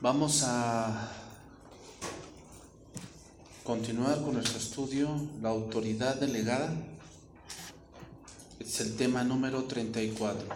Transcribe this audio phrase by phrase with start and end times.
[0.00, 1.10] Vamos a
[3.64, 5.08] continuar con nuestro estudio,
[5.42, 6.72] la autoridad delegada.
[8.60, 10.46] Es el tema número 34.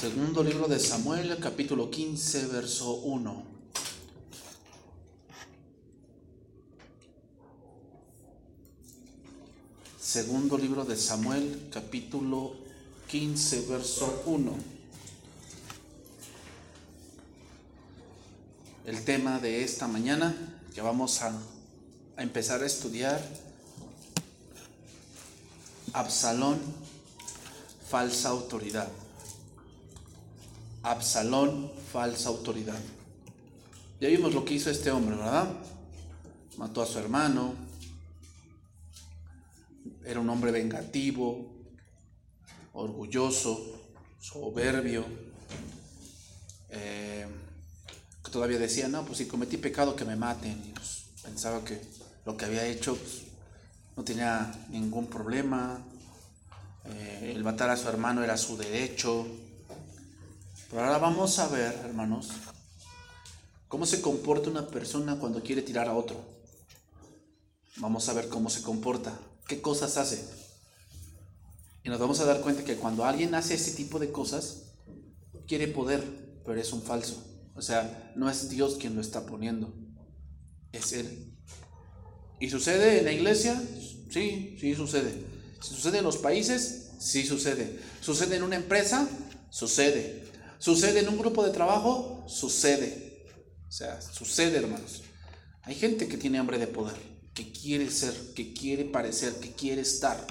[0.00, 3.44] Segundo libro de Samuel, capítulo 15, verso 1.
[10.00, 12.56] Segundo libro de Samuel, capítulo
[13.06, 14.81] 15, verso 1.
[18.84, 20.34] El tema de esta mañana
[20.74, 21.32] que vamos a,
[22.16, 23.22] empezar a estudiar,
[25.92, 26.58] Absalón,
[27.88, 28.88] falsa autoridad.
[30.82, 32.80] Absalón, falsa autoridad.
[34.00, 35.48] Ya vimos lo que hizo este hombre, ¿verdad?
[36.56, 37.54] Mató a su hermano,
[40.04, 41.54] era un hombre vengativo,
[42.72, 43.80] orgulloso,
[44.18, 45.04] soberbio,
[46.68, 47.28] eh,
[48.32, 50.60] todavía decía, no, pues si cometí pecado que me maten.
[50.66, 51.80] Y pues, pensaba que
[52.24, 53.22] lo que había hecho pues,
[53.96, 55.84] no tenía ningún problema,
[56.86, 59.26] eh, el matar a su hermano era su derecho.
[60.70, 62.30] Pero ahora vamos a ver, hermanos,
[63.68, 66.16] cómo se comporta una persona cuando quiere tirar a otro.
[67.76, 70.26] Vamos a ver cómo se comporta, qué cosas hace.
[71.84, 74.62] Y nos vamos a dar cuenta que cuando alguien hace ese tipo de cosas,
[75.46, 77.31] quiere poder, pero es un falso.
[77.54, 79.74] O sea, no es Dios quien lo está poniendo,
[80.72, 81.34] es Él.
[82.40, 83.60] ¿Y sucede en la iglesia?
[84.10, 85.24] Sí, sí sucede.
[85.60, 86.92] ¿Sucede en los países?
[86.98, 87.78] Sí sucede.
[88.00, 89.08] ¿Sucede en una empresa?
[89.50, 90.24] Sucede.
[90.58, 92.24] ¿Sucede en un grupo de trabajo?
[92.26, 93.26] Sucede.
[93.68, 95.02] O sea, sucede, hermanos.
[95.62, 96.96] Hay gente que tiene hambre de poder,
[97.34, 100.26] que quiere ser, que quiere parecer, que quiere estar.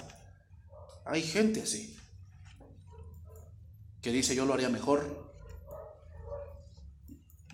[1.06, 1.98] Hay gente así,
[4.02, 5.31] que dice yo lo haría mejor.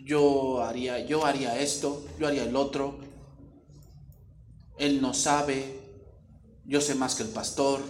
[0.07, 2.97] Yo haría, yo haría esto, yo haría el otro.
[4.77, 5.81] Él no sabe.
[6.63, 7.81] Yo sé más que el pastor,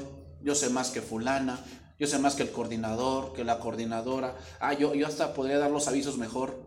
[0.41, 1.59] yo sé más que fulana,
[1.99, 4.35] yo sé más que el coordinador, que la coordinadora.
[4.59, 6.59] Ah, yo, yo hasta podría dar los avisos mejor.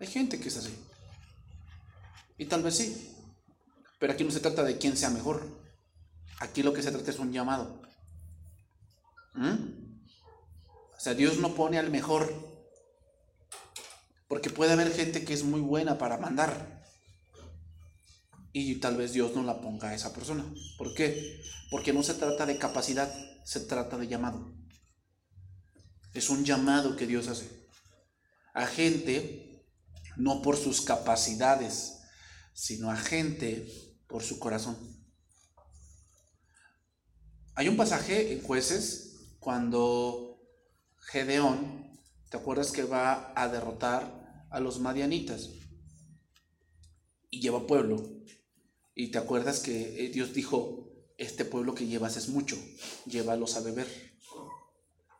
[0.00, 0.74] Hay gente que es así.
[2.38, 3.14] Y tal vez sí.
[3.98, 5.46] Pero aquí no se trata de quién sea mejor.
[6.40, 7.80] Aquí lo que se trata es un llamado.
[9.34, 9.56] ¿Mm?
[10.96, 12.53] O sea, Dios no pone al mejor.
[14.28, 16.82] Porque puede haber gente que es muy buena para mandar.
[18.52, 20.44] Y tal vez Dios no la ponga a esa persona.
[20.78, 21.40] ¿Por qué?
[21.70, 23.12] Porque no se trata de capacidad,
[23.44, 24.54] se trata de llamado.
[26.12, 27.68] Es un llamado que Dios hace.
[28.54, 29.66] A gente,
[30.16, 31.98] no por sus capacidades,
[32.52, 33.68] sino a gente
[34.06, 34.76] por su corazón.
[37.56, 40.40] Hay un pasaje en jueces cuando
[41.10, 41.83] Gedeón,
[42.30, 45.50] ¿te acuerdas que va a derrotar a los madianitas?
[47.30, 48.22] Y lleva pueblo.
[48.94, 50.84] Y te acuerdas que Dios dijo,
[51.18, 52.56] este pueblo que llevas es mucho,
[53.06, 53.88] llévalos a beber.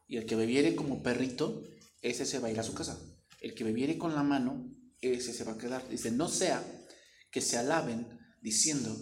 [0.06, 1.64] Y el que bebiere como perrito,
[2.02, 3.00] ese se va a ir a su casa.
[3.40, 4.70] El que bebiere con la mano,
[5.00, 5.88] ese se va a quedar.
[5.88, 6.62] Dice, no sea
[7.30, 8.96] que se alaben diciendo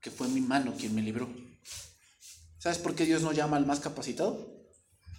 [0.00, 1.28] que fue mi mano quien me libró.
[2.58, 4.66] ¿Sabes por qué Dios no llama al más capacitado?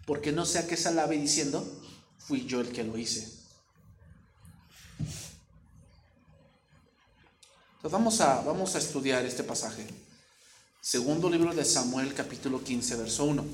[0.05, 1.63] Porque no sea que se alabe diciendo,
[2.25, 3.41] fui yo el que lo hice.
[7.75, 9.87] Entonces vamos a, vamos a estudiar este pasaje.
[10.81, 13.45] Segundo libro de Samuel, capítulo 15, verso 1.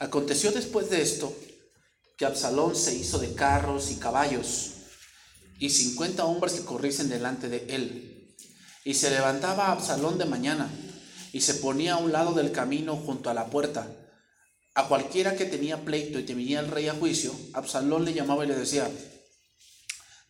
[0.00, 1.32] Aconteció después de esto
[2.16, 4.72] que Absalón se hizo de carros y caballos
[5.58, 8.34] y cincuenta hombres que corriesen delante de él.
[8.84, 10.70] Y se levantaba Absalón de mañana
[11.32, 13.88] y se ponía a un lado del camino junto a la puerta.
[14.78, 18.46] A cualquiera que tenía pleito y temía el rey a juicio, Absalón le llamaba y
[18.46, 18.88] le decía,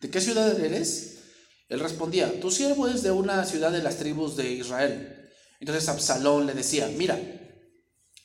[0.01, 1.19] ¿de qué ciudad eres?
[1.69, 5.29] Él respondía, tu siervo es de una ciudad de las tribus de Israel.
[5.59, 7.19] Entonces Absalón le decía, mira,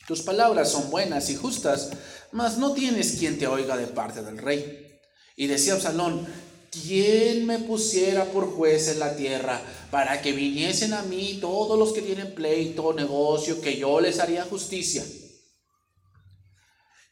[0.06, 1.90] tus palabras son buenas y justas,
[2.32, 4.98] mas no tienes quien te oiga de parte del rey.
[5.36, 6.26] Y decía Absalón,
[6.70, 9.60] ¿quién me pusiera por juez en la tierra
[9.90, 14.44] para que viniesen a mí todos los que tienen pleito, negocio, que yo les haría
[14.44, 15.04] justicia?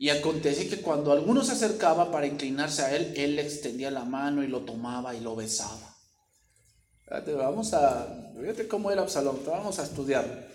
[0.02, 4.04] Y acontece que cuando alguno se acercaba para inclinarse a él, él le extendía la
[4.04, 5.96] mano y lo tomaba y lo besaba.
[7.36, 10.48] Vamos a, fíjate cómo era Absalón, vamos a estudiar.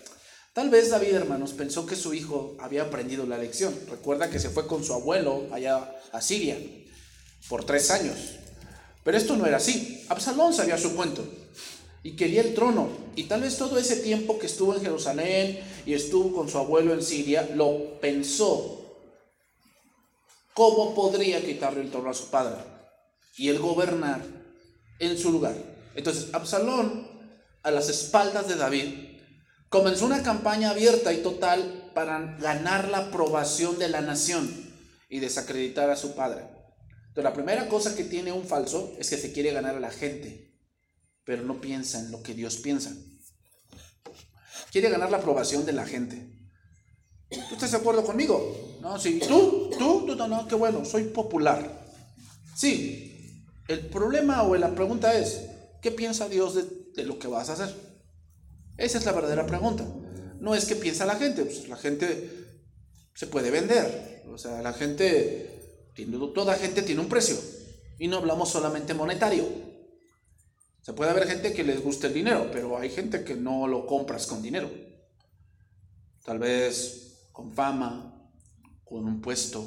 [0.52, 3.74] Tal vez David, hermanos, pensó que su hijo había aprendido la lección.
[3.88, 6.58] Recuerda que se fue con su abuelo allá a Siria
[7.48, 8.16] por tres años.
[9.02, 10.04] Pero esto no era así.
[10.10, 11.24] Absalón sabía su cuento
[12.02, 12.90] y quería el trono.
[13.16, 16.92] Y tal vez todo ese tiempo que estuvo en Jerusalén y estuvo con su abuelo
[16.92, 18.84] en Siria, lo pensó
[20.58, 22.56] ¿cómo podría quitarle el trono a su padre
[23.36, 24.20] y él gobernar
[24.98, 25.54] en su lugar?
[25.94, 27.06] Entonces, Absalón,
[27.62, 29.20] a las espaldas de David,
[29.68, 34.50] comenzó una campaña abierta y total para ganar la aprobación de la nación
[35.08, 36.40] y desacreditar a su padre.
[36.40, 39.92] Entonces, la primera cosa que tiene un falso es que se quiere ganar a la
[39.92, 40.58] gente,
[41.22, 42.92] pero no piensa en lo que Dios piensa.
[44.72, 46.37] Quiere ganar la aprobación de la gente.
[47.30, 48.78] ¿Tú estás de acuerdo conmigo?
[48.80, 49.20] No, sí.
[49.20, 49.70] ¿Tú?
[49.78, 50.06] ¿Tú?
[50.06, 50.16] ¿Tú?
[50.16, 51.86] No, no, qué bueno, soy popular.
[52.56, 53.44] Sí.
[53.68, 55.46] El problema o la pregunta es,
[55.82, 56.54] ¿qué piensa Dios
[56.94, 57.74] de, lo que vas a hacer?
[58.78, 59.84] Esa es la verdadera pregunta.
[60.40, 62.30] No es qué piensa la gente, pues la gente
[63.14, 64.22] se puede vender.
[64.32, 65.92] O sea, la gente,
[66.34, 67.36] toda gente tiene un precio.
[67.98, 69.44] Y no hablamos solamente monetario.
[70.80, 73.84] Se puede haber gente que les guste el dinero, pero hay gente que no lo
[73.86, 74.70] compras con dinero.
[76.24, 77.07] Tal vez
[77.38, 78.20] con fama,
[78.84, 79.64] con un puesto.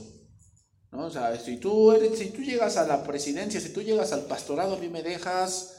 [0.91, 1.05] ¿no?
[1.05, 4.75] O sea, si tú, si tú llegas a la presidencia, si tú llegas al pastorado,
[4.75, 5.77] a mí me dejas,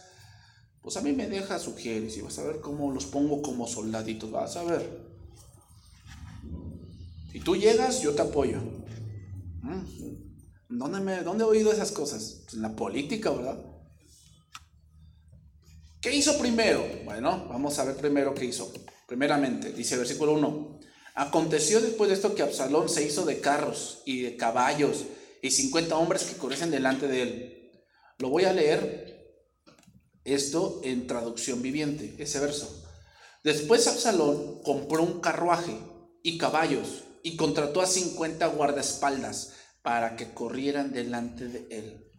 [0.81, 4.31] pues a mí me dejas sugieres y vas a ver cómo los pongo como soldaditos,
[4.31, 5.03] vas a ver.
[7.31, 8.63] Si tú llegas, yo te apoyo.
[9.61, 9.85] ¿Mm?
[10.71, 12.41] ¿Dónde, me, ¿Dónde he oído esas cosas?
[12.45, 13.63] Pues en la política, ¿verdad?
[16.01, 16.87] ¿Qué hizo primero?
[17.05, 18.73] Bueno, vamos a ver primero qué hizo.
[19.07, 20.81] Primeramente, dice el versículo 1.
[21.15, 25.05] Aconteció después de esto que Absalón se hizo de carros y de caballos
[25.43, 27.73] y 50 hombres que correcen delante de él.
[28.19, 29.13] Lo voy a leer
[30.25, 32.83] esto en traducción viviente, ese verso.
[33.45, 35.77] Después Absalón compró un carruaje
[36.23, 42.13] y caballos y contrató a 50 guardaespaldas para que corrieran delante de él.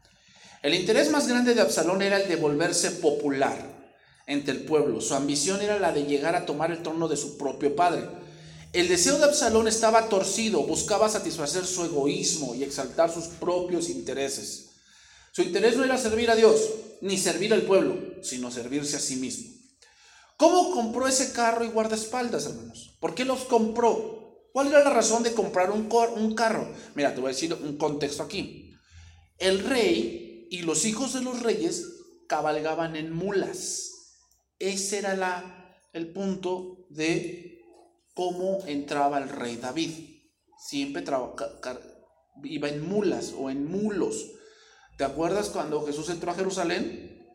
[0.61, 3.57] El interés más grande de Absalón era el de volverse popular
[4.27, 5.01] entre el pueblo.
[5.01, 8.07] Su ambición era la de llegar a tomar el trono de su propio padre.
[8.73, 14.71] El deseo de Absalón estaba torcido, buscaba satisfacer su egoísmo y exaltar sus propios intereses.
[15.31, 16.59] Su interés no era servir a Dios,
[17.01, 19.53] ni servir al pueblo, sino servirse a sí mismo.
[20.37, 22.97] ¿Cómo compró ese carro y guardaespaldas, hermanos?
[22.99, 24.49] ¿Por qué los compró?
[24.51, 26.67] ¿Cuál era la razón de comprar un, carro?
[26.95, 28.73] Mira, te voy a decir un contexto aquí.
[29.37, 31.85] El rey y los hijos de los reyes
[32.27, 34.17] cabalgaban en mulas.
[34.57, 37.52] Ese era la, el punto de
[38.13, 39.91] cómo entraba el rey David.
[40.57, 41.03] Siempre
[42.43, 44.31] iba en mulas o en mulos.
[44.97, 47.27] ¿Te acuerdas cuando Jesús entró a Jerusalén?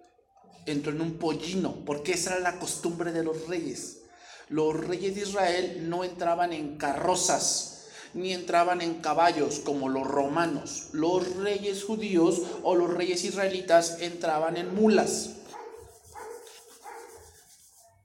[0.67, 4.03] Entró en un pollino, porque esa era la costumbre de los reyes.
[4.49, 10.89] Los reyes de Israel no entraban en carrozas, ni entraban en caballos como los romanos.
[10.93, 15.31] Los reyes judíos o los reyes israelitas entraban en mulas.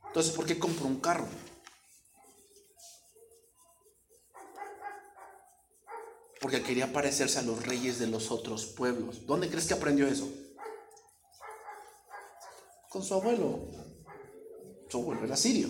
[0.07, 1.27] Entonces, ¿por qué compró un carro?
[6.43, 9.25] Porque quería parecerse a los reyes de los otros pueblos.
[9.25, 10.29] ¿Dónde crees que aprendió eso?
[12.89, 13.69] Con su abuelo.
[14.89, 15.69] Su abuelo era sirio.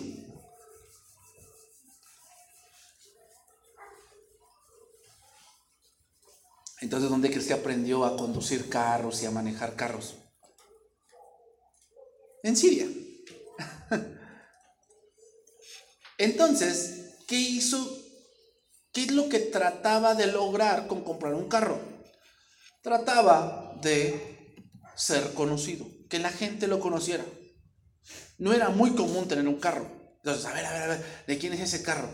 [6.80, 10.16] Entonces, ¿dónde crees que aprendió a conducir carros y a manejar carros?
[12.42, 12.88] En Siria.
[16.18, 18.03] Entonces, ¿qué hizo
[18.94, 21.80] ¿Qué es lo que trataba de lograr con comprar un carro?
[22.80, 24.54] Trataba de
[24.94, 27.24] ser conocido, que la gente lo conociera.
[28.38, 29.90] No era muy común tener un carro.
[30.18, 32.08] Entonces, a ver, a ver, a ver, ¿de quién es ese carro?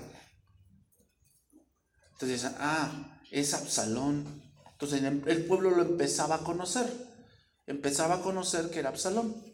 [2.12, 4.43] Entonces, ah, es Absalón.
[4.73, 6.90] Entonces el pueblo lo empezaba a conocer.
[7.66, 9.50] Empezaba a conocer que era Absalón.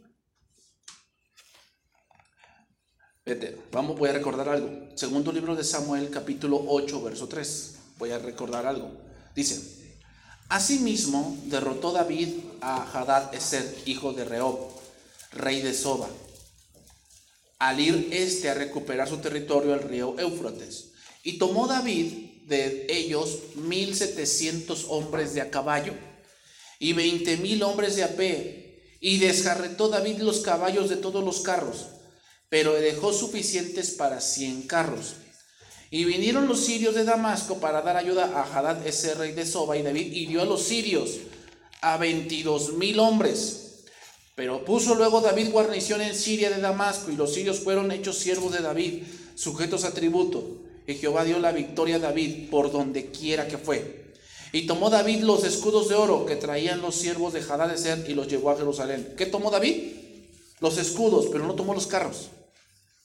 [3.26, 4.70] Vete, vamos, voy a recordar algo.
[4.94, 7.74] Segundo libro de Samuel, capítulo 8, verso 3.
[7.98, 8.88] Voy a recordar algo.
[9.34, 9.60] Dice,
[10.48, 12.28] Asimismo derrotó David
[12.60, 14.70] a Hadad Eser, hijo de Rehob,
[15.32, 16.08] rey de Soba,
[17.58, 20.92] al ir este a recuperar su territorio al río Éufrates.
[21.24, 22.12] Y tomó David
[22.46, 25.94] de ellos mil setecientos hombres de a caballo
[26.78, 31.40] y veinte mil hombres de a pie, y desjarretó David los caballos de todos los
[31.40, 31.86] carros
[32.48, 35.14] pero dejó suficientes para cien carros.
[35.90, 39.76] Y vinieron los sirios de Damasco para dar ayuda a Hadad, ese rey de Soba,
[39.76, 41.18] y David hirió a los sirios
[41.80, 43.84] a veintidós mil hombres.
[44.34, 48.52] Pero puso luego David guarnición en Siria de Damasco, y los sirios fueron hechos siervos
[48.52, 50.62] de David, sujetos a tributo.
[50.86, 54.12] Y Jehová dio la victoria a David por donde quiera que fue.
[54.52, 58.14] Y tomó David los escudos de oro que traían los siervos de Hadad Ser y
[58.14, 59.14] los llevó a Jerusalén.
[59.16, 60.05] ¿Qué tomó David?
[60.60, 62.30] Los escudos, pero no tomó los carros.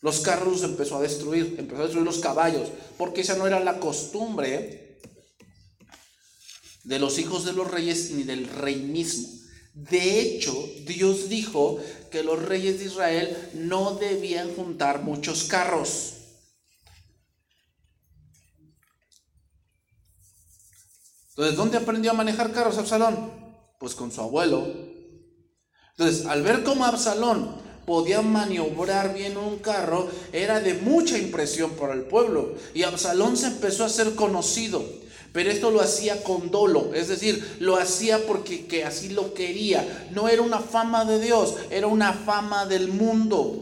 [0.02, 3.80] Los carros empezó a destruir, empezó a destruir los caballos, porque esa no era la
[3.80, 5.00] costumbre
[6.84, 9.30] de los hijos de los reyes ni del reinismo.
[9.74, 10.54] De hecho,
[10.86, 11.80] Dios dijo
[12.10, 16.16] que los reyes de Israel no debían juntar muchos carros.
[21.30, 23.32] Entonces, ¿dónde aprendió a manejar carros Absalón?
[23.80, 24.81] Pues con su abuelo.
[26.02, 27.48] Entonces, al ver cómo Absalón
[27.86, 32.56] podía maniobrar bien un carro, era de mucha impresión para el pueblo.
[32.74, 34.84] Y Absalón se empezó a ser conocido.
[35.32, 40.08] Pero esto lo hacía con dolo, es decir, lo hacía porque que así lo quería.
[40.10, 43.62] No era una fama de Dios, era una fama del mundo.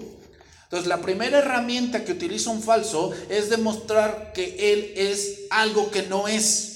[0.63, 6.03] Entonces, la primera herramienta que utiliza un falso es demostrar que él es algo que
[6.03, 6.68] no es.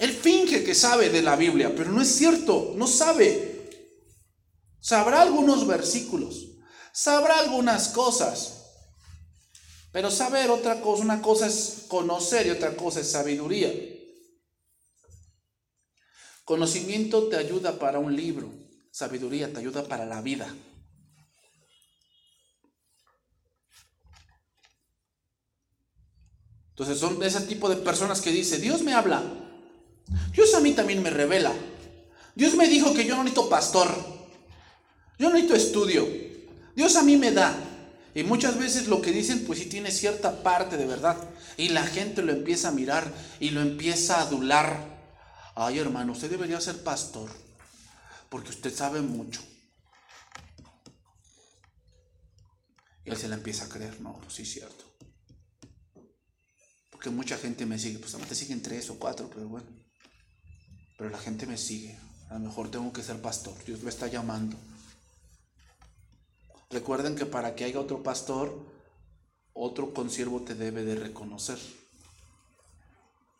[0.00, 3.68] Él finge que sabe de la Biblia, pero no es cierto, no sabe.
[4.80, 6.52] Sabrá algunos versículos,
[6.90, 8.64] sabrá algunas cosas,
[9.92, 13.70] pero saber otra cosa, una cosa es conocer y otra cosa es sabiduría.
[16.46, 18.50] Conocimiento te ayuda para un libro,
[18.90, 20.50] sabiduría te ayuda para la vida.
[26.70, 29.39] Entonces son ese tipo de personas que dice, Dios me habla,
[30.32, 31.52] Dios a mí también me revela.
[32.34, 33.88] Dios me dijo que yo no necesito pastor.
[35.18, 36.08] Yo no necesito estudio.
[36.74, 37.54] Dios a mí me da.
[38.14, 41.16] Y muchas veces lo que dicen, pues sí tiene cierta parte de verdad.
[41.56, 44.98] Y la gente lo empieza a mirar y lo empieza a adular.
[45.54, 47.30] Ay, hermano, usted debería ser pastor.
[48.28, 49.42] Porque usted sabe mucho.
[53.04, 54.00] Y él se la empieza a creer.
[54.00, 54.84] No, sí es cierto.
[56.90, 57.98] Porque mucha gente me sigue.
[57.98, 59.89] Pues te siguen tres o cuatro, pero bueno
[61.00, 61.98] pero la gente me sigue.
[62.28, 63.54] A lo mejor tengo que ser pastor.
[63.64, 64.54] Dios me está llamando.
[66.68, 68.54] Recuerden que para que haya otro pastor,
[69.54, 71.58] otro consiervo te debe de reconocer.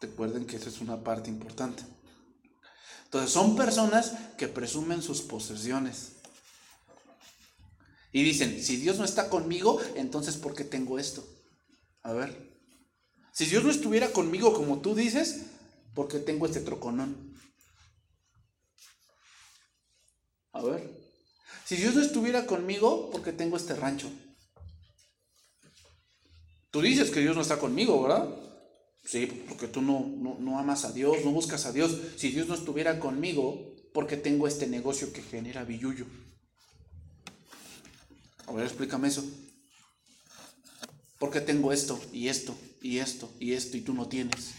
[0.00, 1.82] Recuerden que esa es una parte importante.
[3.04, 6.12] Entonces son personas que presumen sus posesiones.
[8.10, 11.28] Y dicen, si Dios no está conmigo, entonces ¿por qué tengo esto?
[12.04, 12.58] A ver.
[13.32, 15.42] Si Dios no estuviera conmigo como tú dices,
[15.92, 17.29] ¿por qué tengo este troconón?
[20.52, 20.90] A ver,
[21.64, 24.10] si Dios no estuviera conmigo, ¿por qué tengo este rancho?
[26.70, 28.28] Tú dices que Dios no está conmigo, ¿verdad?
[29.04, 30.06] Sí, porque tú no,
[30.38, 31.98] no, amas a Dios, no buscas a Dios.
[32.16, 36.06] Si Dios no estuviera conmigo, ¿por qué tengo este negocio que genera billuyo?
[38.46, 39.24] A ver, explícame eso.
[41.18, 44.52] ¿Por qué tengo esto y esto y esto y esto y tú no tienes?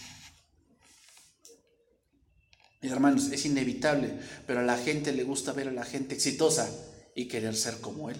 [2.89, 6.69] Hermanos, es inevitable, pero a la gente le gusta ver a la gente exitosa
[7.15, 8.17] y querer ser como él.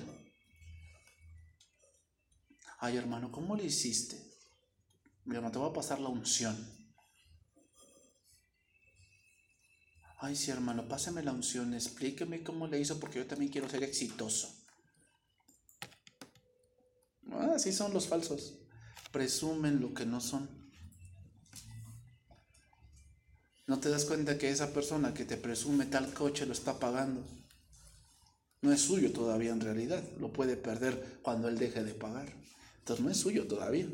[2.80, 4.18] Ay, hermano, ¿cómo le hiciste?
[5.26, 6.56] Mi hermano, te voy a pasar la unción.
[10.20, 13.84] Ay, sí, hermano, pásame la unción, explíqueme cómo le hizo porque yo también quiero ser
[13.84, 14.56] exitoso.
[17.32, 18.60] Ah, así son los falsos.
[19.12, 20.61] Presumen lo que no son.
[23.72, 27.26] No te das cuenta que esa persona que te presume tal coche lo está pagando.
[28.62, 30.04] No es suyo todavía en realidad.
[30.20, 32.34] Lo puede perder cuando él deje de pagar.
[32.80, 33.88] Entonces no es suyo todavía.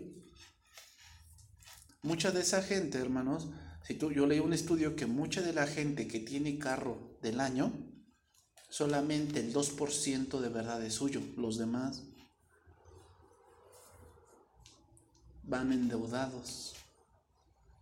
[2.02, 3.50] Mucha de esa gente, hermanos,
[3.86, 7.40] si tú, yo leí un estudio que mucha de la gente que tiene carro del
[7.40, 7.72] año,
[8.70, 11.22] solamente el 2% de verdad es suyo.
[11.36, 12.02] Los demás
[15.44, 16.74] van endeudados.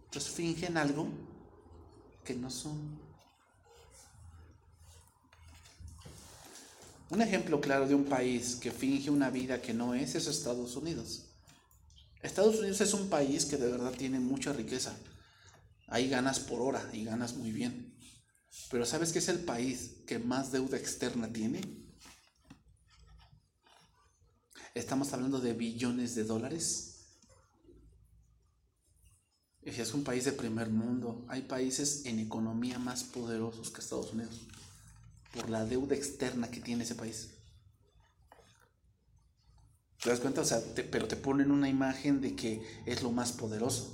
[0.03, 1.34] Entonces fingen algo
[2.25, 2.99] que no son.
[7.11, 10.75] Un ejemplo claro de un país que finge una vida que no es es Estados
[10.75, 11.27] Unidos.
[12.21, 14.97] Estados Unidos es un país que de verdad tiene mucha riqueza.
[15.87, 17.95] Ahí ganas por hora y ganas muy bien.
[18.71, 21.61] Pero ¿sabes qué es el país que más deuda externa tiene?
[24.73, 26.94] Estamos hablando de billones de dólares.
[29.65, 31.25] Es un país de primer mundo.
[31.27, 34.41] Hay países en economía más poderosos que Estados Unidos
[35.33, 37.29] por la deuda externa que tiene ese país.
[40.01, 40.41] ¿Te das cuenta?
[40.41, 43.91] O sea, pero te ponen una imagen de que es lo más poderoso.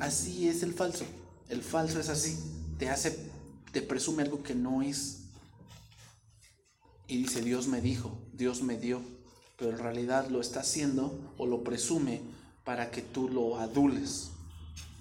[0.00, 1.04] Así es el falso.
[1.48, 2.36] El falso es así.
[2.78, 3.30] Te hace,
[3.72, 5.20] te presume algo que no es.
[7.06, 9.00] Y dice, Dios me dijo, Dios me dio.
[9.56, 12.22] Pero en realidad lo está haciendo o lo presume
[12.64, 14.30] para que tú lo adules,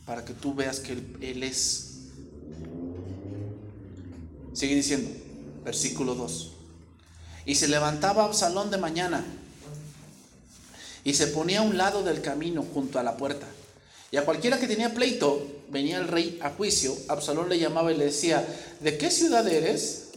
[0.05, 2.01] para que tú veas que Él, es.
[4.53, 5.09] Sigue diciendo,
[5.63, 6.51] versículo 2.
[7.45, 9.23] Y se levantaba Absalón de mañana
[11.03, 13.45] y se ponía a un lado del camino junto a la puerta
[14.11, 17.97] Y a cualquiera que tenía pleito, venía el rey a juicio, Absalón le llamaba y
[17.97, 18.45] le decía,
[18.79, 20.11] ¿de qué ciudad eres?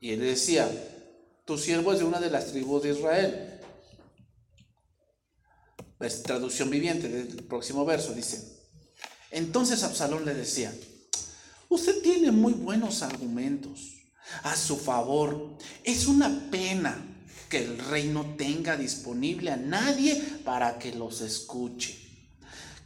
[0.00, 0.68] Y él decía,
[1.44, 3.55] tu siervo es de una de las tribus de Israel.
[6.00, 8.56] Es traducción viviente del próximo verso, dice.
[9.30, 10.72] Entonces Absalón le decía,
[11.68, 13.94] usted tiene muy buenos argumentos
[14.42, 15.56] a su favor.
[15.84, 16.96] Es una pena
[17.48, 21.98] que el rey no tenga disponible a nadie para que los escuche.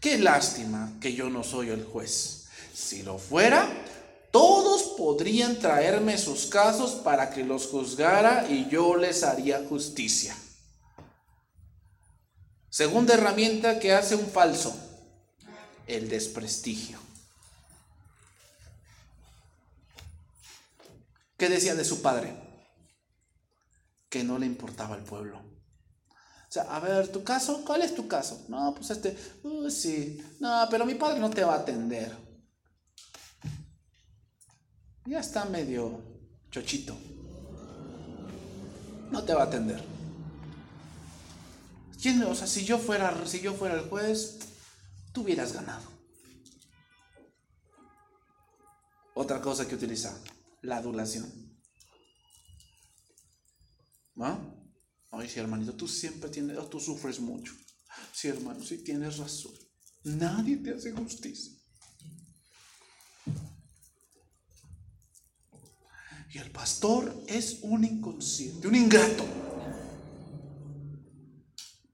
[0.01, 2.47] Qué lástima que yo no soy el juez.
[2.73, 3.69] Si lo fuera,
[4.31, 10.35] todos podrían traerme sus casos para que los juzgara y yo les haría justicia.
[12.71, 14.73] Segunda herramienta que hace un falso,
[15.89, 17.01] el desprestigio.
[21.37, 22.33] ¿Qué decía de su padre?
[24.09, 25.39] Que no le importaba el pueblo.
[25.39, 28.45] O sea, a ver, tu caso, ¿cuál es tu caso?
[28.49, 32.17] No, pues este, uh, sí, no, pero mi padre no te va a atender.
[35.07, 36.01] Ya está medio
[36.53, 36.97] chochito.
[39.11, 40.00] No te va a atender.
[42.01, 44.39] ¿Quién, o sea, si yo fuera, si yo fuera el juez,
[45.13, 45.87] tú hubieras ganado.
[49.15, 50.19] Otra cosa que utiliza,
[50.63, 51.31] la adulación.
[54.15, 54.61] ¿No?
[55.11, 57.53] Ay, sí, hermanito, tú siempre tienes, tú sufres mucho.
[58.13, 59.53] Sí, hermano, sí tienes razón.
[60.05, 61.53] Nadie te hace justicia.
[66.33, 69.25] Y el pastor es un inconsciente, un ingrato.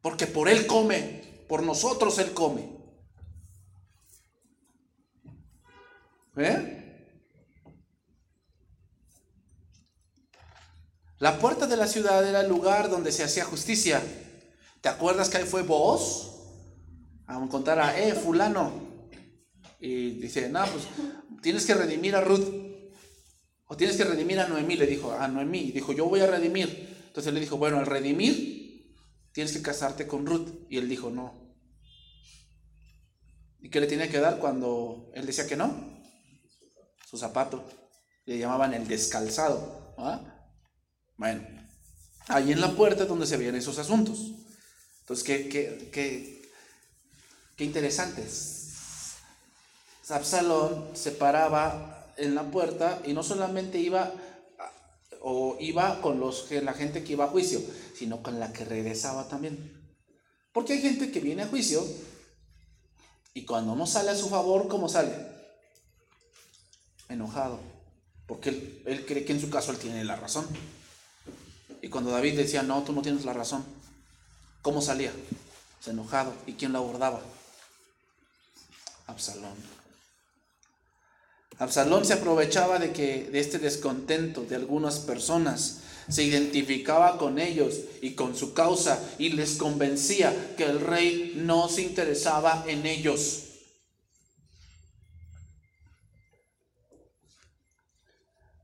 [0.06, 2.70] Porque por él come, por nosotros él come.
[6.36, 7.18] ¿Eh?
[11.18, 14.00] La puerta de la ciudad era el lugar donde se hacía justicia.
[14.80, 16.36] ¿Te acuerdas que ahí fue vos?
[17.26, 18.75] A contar a, eh, fulano.
[19.80, 20.85] Y dice, no, pues
[21.42, 22.46] tienes que redimir a Ruth.
[23.66, 25.72] O tienes que redimir a Noemí, le dijo, a Noemí.
[25.72, 26.94] Dijo, yo voy a redimir.
[27.09, 28.56] Entonces le dijo, bueno, al redimir,
[29.37, 30.49] tienes que casarte con Ruth.
[30.70, 31.35] Y él dijo, no.
[33.61, 36.01] ¿Y qué le tenía que dar cuando él decía que no?
[37.05, 37.62] Su zapato.
[38.25, 39.94] Le llamaban el descalzado.
[39.99, 40.22] ¿ah?
[41.18, 41.46] Bueno,
[42.29, 44.33] ahí en la puerta es donde se veían esos asuntos.
[45.01, 46.51] Entonces, qué, qué, qué,
[47.57, 49.16] qué interesantes.
[50.09, 54.14] Absalón se paraba en la puerta y no solamente iba
[55.28, 57.60] o iba con los, la gente que iba a juicio,
[57.96, 59.72] sino con la que regresaba también.
[60.52, 61.84] Porque hay gente que viene a juicio
[63.34, 65.12] y cuando no sale a su favor, ¿cómo sale?
[67.08, 67.58] Enojado.
[68.28, 68.50] Porque
[68.86, 70.46] él, cree que en su caso él tiene la razón.
[71.82, 73.64] Y cuando David decía, no, tú no tienes la razón,
[74.62, 75.12] ¿cómo salía?
[75.80, 76.32] Se enojado.
[76.46, 77.20] ¿Y quién lo abordaba?
[79.08, 79.75] Absalón.
[81.59, 87.81] Absalón se aprovechaba de que de este descontento de algunas personas, se identificaba con ellos
[88.01, 93.42] y con su causa y les convencía que el rey no se interesaba en ellos.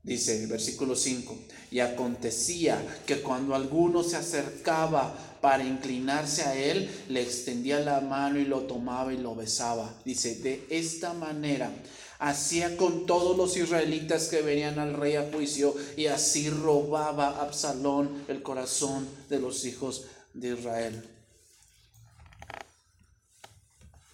[0.03, 1.37] Dice el versículo 5,
[1.71, 8.37] y acontecía que cuando alguno se acercaba para inclinarse a él, le extendía la mano
[8.37, 9.93] y lo tomaba y lo besaba.
[10.03, 11.71] Dice, de esta manera
[12.19, 18.25] hacía con todos los israelitas que venían al rey a juicio y así robaba Absalón
[18.27, 21.09] el corazón de los hijos de Israel.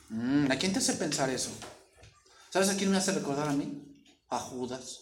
[0.10, 1.52] Mm, ¿A quién te hace pensar eso?
[2.50, 4.04] ¿Sabes a quién me hace recordar a mí?
[4.30, 5.02] A Judas.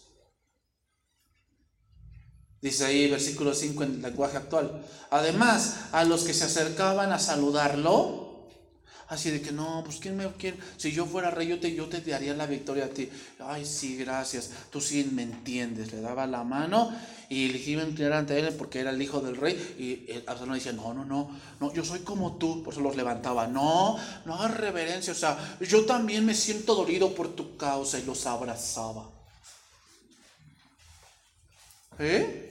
[2.62, 4.84] Dice ahí versículo 5 en el lenguaje actual.
[5.10, 8.27] Además, a los que se acercaban a saludarlo,
[9.10, 11.88] así de que no, pues quién me quiere, si yo fuera rey yo te, yo
[11.88, 13.10] te daría la victoria a ti.
[13.40, 15.92] Ay, sí, gracias, tú sí me entiendes.
[15.92, 16.94] Le daba la mano
[17.30, 19.54] y le iba a inclinar ante él porque era el hijo del rey.
[19.80, 22.96] Y el Absalón decía, no, no, no, no, yo soy como tú, por eso los
[22.96, 23.48] levantaba.
[23.48, 28.04] No, no hagas reverencia, o sea, yo también me siento dolido por tu causa y
[28.04, 29.10] los abrazaba.
[32.00, 32.44] ¿Eh?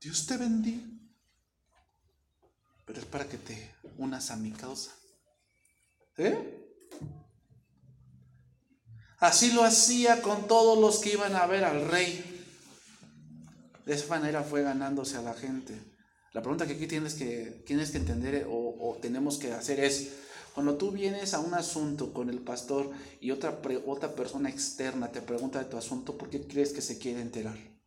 [0.00, 0.97] Dios te bendiga.
[2.88, 4.90] Pero es para que te unas a mi causa.
[6.16, 6.58] ¿Eh?
[9.18, 12.24] Así lo hacía con todos los que iban a ver al rey.
[13.84, 15.74] De esa manera fue ganándose a la gente.
[16.32, 20.12] La pregunta que aquí tienes que, tienes que entender o, o tenemos que hacer es,
[20.54, 25.20] cuando tú vienes a un asunto con el pastor y otra, otra persona externa te
[25.20, 27.77] pregunta de tu asunto, ¿por qué crees que se quiere enterar?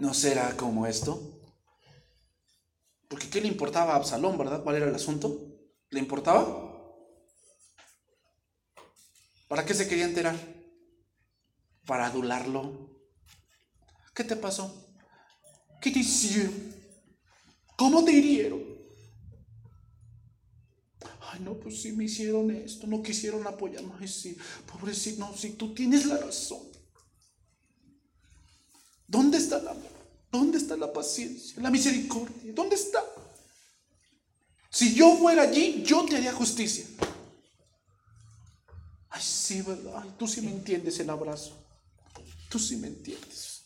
[0.00, 1.40] ¿No será como esto?
[3.08, 4.62] Porque ¿qué le importaba a Absalón, verdad?
[4.62, 5.40] ¿Cuál era el asunto?
[5.90, 6.68] ¿Le importaba?
[9.48, 10.36] ¿Para qué se quería enterar?
[11.86, 12.90] Para adularlo.
[14.14, 14.94] ¿Qué te pasó?
[15.80, 16.54] ¿Qué te hicieron?
[17.76, 18.62] ¿Cómo te hirieron?
[21.30, 23.94] Ay, no, pues sí me hicieron esto, no quisieron apoyarme.
[23.98, 24.36] Ay, sí,
[24.70, 26.68] pobrecito, no, sí, tú tienes la razón.
[29.06, 29.87] ¿Dónde está el amor?
[30.30, 32.52] ¿Dónde está la paciencia, la misericordia?
[32.52, 33.02] ¿Dónde está?
[34.70, 36.84] Si yo fuera allí, yo te haría justicia.
[39.08, 40.02] Ay, sí, ¿verdad?
[40.02, 41.56] Ay, tú sí me entiendes el abrazo.
[42.50, 43.62] Tú sí me entiendes.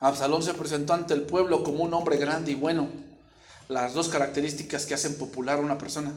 [0.00, 2.88] Absalón se presentó ante el pueblo como un hombre grande y bueno.
[3.68, 6.14] Las dos características que hacen popular a una persona.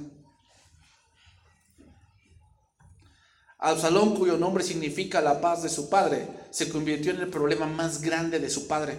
[3.63, 8.02] Absalón, cuyo nombre significa la paz de su padre, se convirtió en el problema más
[8.02, 8.97] grande de su padre.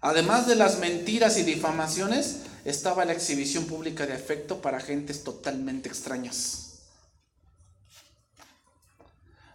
[0.00, 5.88] Además de las mentiras y difamaciones, estaba la exhibición pública de afecto para gentes totalmente
[5.88, 6.82] extrañas.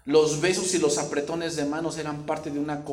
[0.03, 2.83] Los besos y los apretones de manos eran parte de una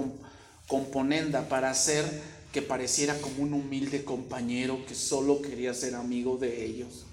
[0.69, 2.05] componenda para hacer
[2.53, 7.06] que pareciera como un humilde compañero que solo quería ser amigo de ellos.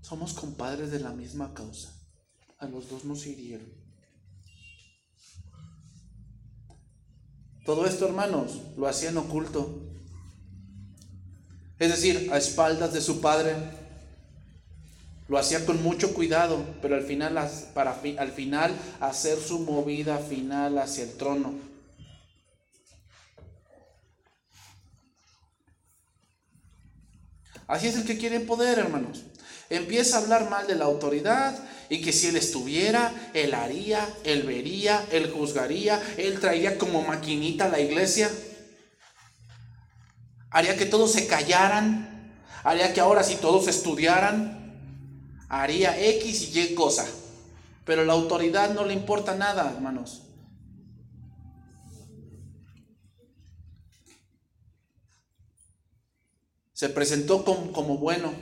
[0.00, 1.90] Somos compadres de la misma causa.
[2.58, 3.66] A los dos nos hirieron.
[7.64, 9.80] Todo esto, hermanos, lo hacían oculto.
[11.78, 13.54] Es decir, a espaldas de su padre.
[15.28, 17.38] Lo hacía con mucho cuidado, pero al final,
[17.72, 21.71] para, al final hacer su movida final hacia el trono.
[27.66, 29.22] Así es el que quiere poder, hermanos.
[29.70, 34.42] Empieza a hablar mal de la autoridad y que si él estuviera, él haría, él
[34.42, 38.30] vería, él juzgaría, él traería como maquinita a la iglesia.
[40.50, 44.62] Haría que todos se callaran, haría que ahora si todos estudiaran,
[45.48, 47.06] haría X y Y cosa.
[47.84, 50.22] Pero la autoridad no le importa nada, hermanos.
[56.82, 58.32] Se presentó como, bueno,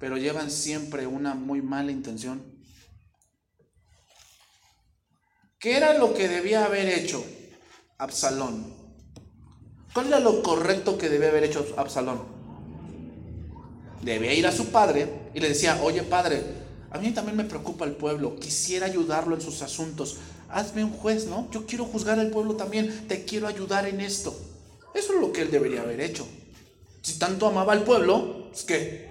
[0.00, 2.42] pero llevan siempre una muy mala intención.
[5.60, 7.24] ¿Qué era lo que debía haber hecho
[7.96, 8.74] Absalón?
[9.94, 12.24] ¿Cuál era lo correcto que debía haber hecho Absalón?
[14.02, 16.42] Debía ir a su padre y le decía, oye padre,
[16.90, 20.16] a mí también me preocupa el pueblo, quisiera ayudarlo en sus asuntos.
[20.48, 21.48] Hazme un juez, ¿no?
[21.52, 24.36] Yo quiero juzgar al pueblo también, te quiero ayudar en esto.
[24.92, 26.26] Eso es lo que él debería haber hecho.
[27.02, 29.10] Si tanto amaba al pueblo, es que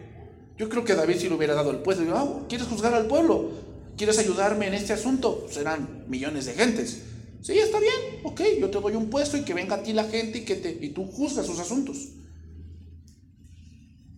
[0.57, 3.07] yo creo que David si le hubiera dado el puesto, digo, ah, ¿quieres juzgar al
[3.07, 3.51] pueblo?
[3.97, 5.45] ¿Quieres ayudarme en este asunto?
[5.49, 7.03] Serán millones de gentes.
[7.41, 10.05] Sí, está bien, ok, yo te doy un puesto y que venga a ti la
[10.05, 12.09] gente y que te, y tú juzgas sus asuntos.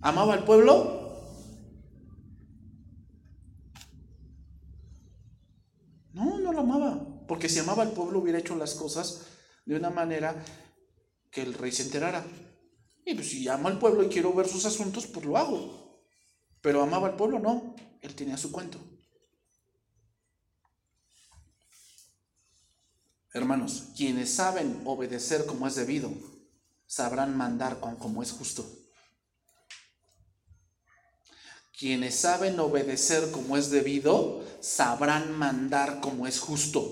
[0.02, 1.04] ¿Amaba al pueblo?
[6.12, 7.26] No, no lo amaba.
[7.28, 9.22] Porque si amaba al pueblo hubiera hecho las cosas
[9.66, 10.36] de una manera
[11.32, 12.26] que el rey se enterara.
[13.06, 16.02] Y pues si amo al pueblo y quiero ver sus asuntos, pues lo hago.
[16.62, 17.76] Pero amaba al pueblo, no.
[18.02, 18.80] Él tenía su cuento.
[23.34, 26.12] Hermanos, quienes saben obedecer como es debido,
[26.86, 28.66] sabrán mandar como es justo.
[31.78, 36.88] Quienes saben obedecer como es debido, sabrán mandar como es justo.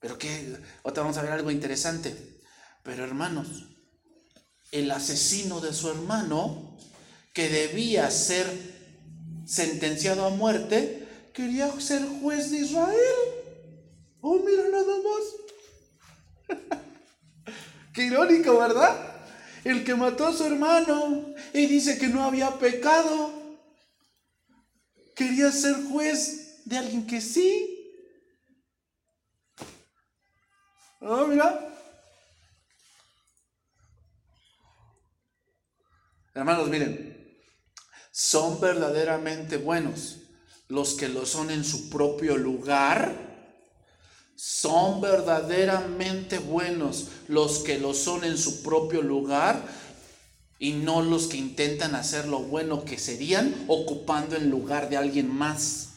[0.00, 2.42] Pero qué, otra vamos a ver algo interesante.
[2.82, 3.73] Pero hermanos,
[4.74, 6.76] el asesino de su hermano,
[7.32, 8.44] que debía ser
[9.46, 13.14] sentenciado a muerte, quería ser juez de Israel.
[14.20, 14.94] Oh, mira nada
[16.48, 16.58] más.
[17.94, 19.22] Qué irónico, ¿verdad?
[19.62, 23.30] El que mató a su hermano y dice que no había pecado,
[25.14, 28.02] quería ser juez de alguien que sí.
[31.00, 31.73] Oh, mira.
[36.34, 37.38] Hermanos, miren,
[38.10, 40.18] son verdaderamente buenos
[40.68, 43.34] los que lo son en su propio lugar.
[44.34, 49.62] Son verdaderamente buenos los que lo son en su propio lugar
[50.58, 55.32] y no los que intentan hacer lo bueno que serían ocupando el lugar de alguien
[55.32, 55.90] más.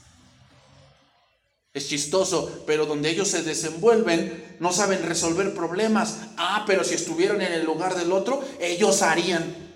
[1.73, 6.17] Es chistoso, pero donde ellos se desenvuelven no saben resolver problemas.
[6.38, 9.66] Ah, pero si estuvieran en el lugar del otro, ellos harían.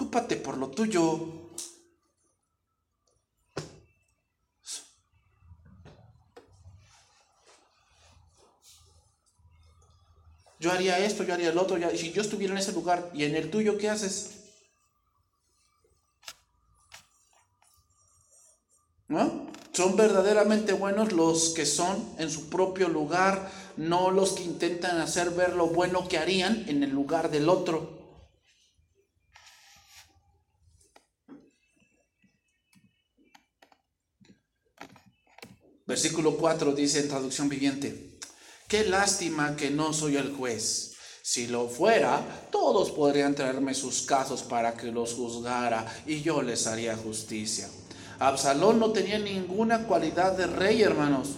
[0.00, 1.28] Preocúpate por lo tuyo.
[10.58, 11.76] Yo haría esto, yo haría el otro.
[11.94, 14.36] Si yo estuviera en ese lugar y en el tuyo, ¿qué haces?
[19.08, 19.50] ¿No?
[19.72, 25.28] Son verdaderamente buenos los que son en su propio lugar, no los que intentan hacer
[25.28, 27.99] ver lo bueno que harían en el lugar del otro.
[35.90, 38.12] Versículo 4 dice en traducción viviente,
[38.68, 40.92] qué lástima que no soy el juez.
[41.20, 46.68] Si lo fuera, todos podrían traerme sus casos para que los juzgara y yo les
[46.68, 47.68] haría justicia.
[48.20, 51.30] Absalón no tenía ninguna cualidad de rey, hermanos,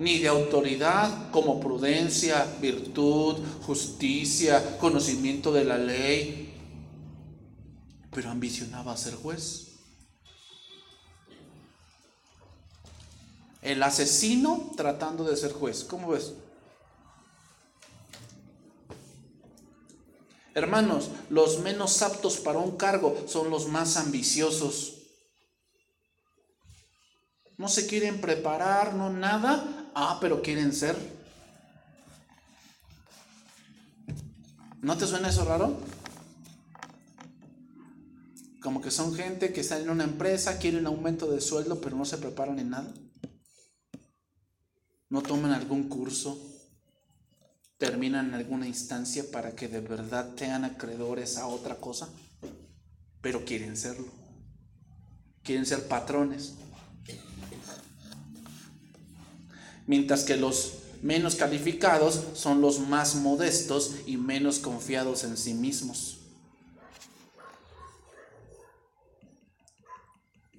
[0.00, 6.52] ni de autoridad como prudencia, virtud, justicia, conocimiento de la ley,
[8.10, 9.63] pero ambicionaba ser juez.
[13.64, 16.34] El asesino tratando de ser juez, ¿cómo ves?
[20.54, 24.94] Hermanos, los menos aptos para un cargo son los más ambiciosos
[27.56, 29.90] no se quieren preparar, no nada.
[29.94, 30.96] Ah, pero quieren ser.
[34.82, 35.78] ¿No te suena eso raro?
[38.60, 42.04] Como que son gente que está en una empresa, quieren aumento de sueldo, pero no
[42.04, 42.92] se preparan en nada.
[45.14, 46.36] No toman algún curso,
[47.78, 52.08] terminan en alguna instancia para que de verdad sean acreedores a otra cosa,
[53.20, 54.08] pero quieren serlo.
[55.44, 56.54] Quieren ser patrones
[59.86, 66.23] mientras que los menos calificados son los más modestos y menos confiados en sí mismos.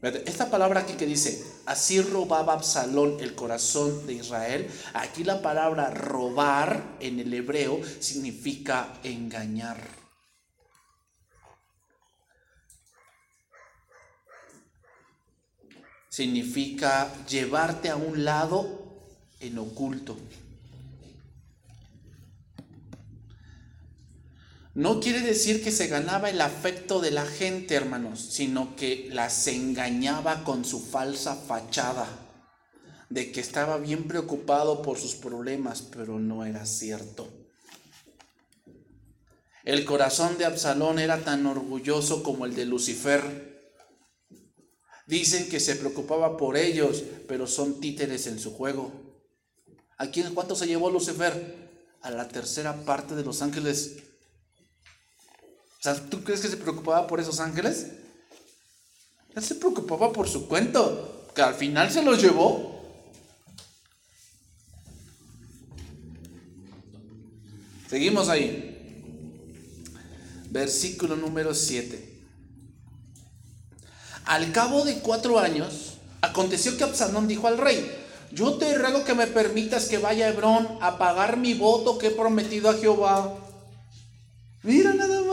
[0.06, 5.90] Esta palabra aquí que dice, así robaba Absalón el corazón de Israel, aquí la palabra
[5.90, 9.78] robar en el hebreo significa engañar.
[16.08, 19.00] Significa llevarte a un lado
[19.40, 20.16] en oculto.
[24.76, 29.48] No quiere decir que se ganaba el afecto de la gente, hermanos, sino que las
[29.48, 32.06] engañaba con su falsa fachada,
[33.10, 37.30] de que estaba bien preocupado por sus problemas, pero no era cierto.
[39.64, 43.72] El corazón de Absalón era tan orgulloso como el de Lucifer.
[45.08, 48.92] Dicen que se preocupaba por ellos, pero son títeres en su juego.
[49.98, 51.70] ¿A quién, cuánto se llevó Lucifer?
[52.02, 54.05] A la tercera parte de los ángeles.
[55.86, 57.92] Sea, ¿tú crees que se preocupaba por esos ángeles?
[59.36, 62.82] Él se preocupaba por su cuento, que al final se los llevó.
[67.88, 69.04] Seguimos ahí.
[70.50, 72.24] Versículo número 7.
[74.26, 77.96] Al cabo de cuatro años, aconteció que Absalón dijo al rey,
[78.32, 82.08] yo te ruego que me permitas que vaya a Hebrón a pagar mi voto que
[82.08, 83.38] he prometido a Jehová.
[84.64, 85.25] Mira nada.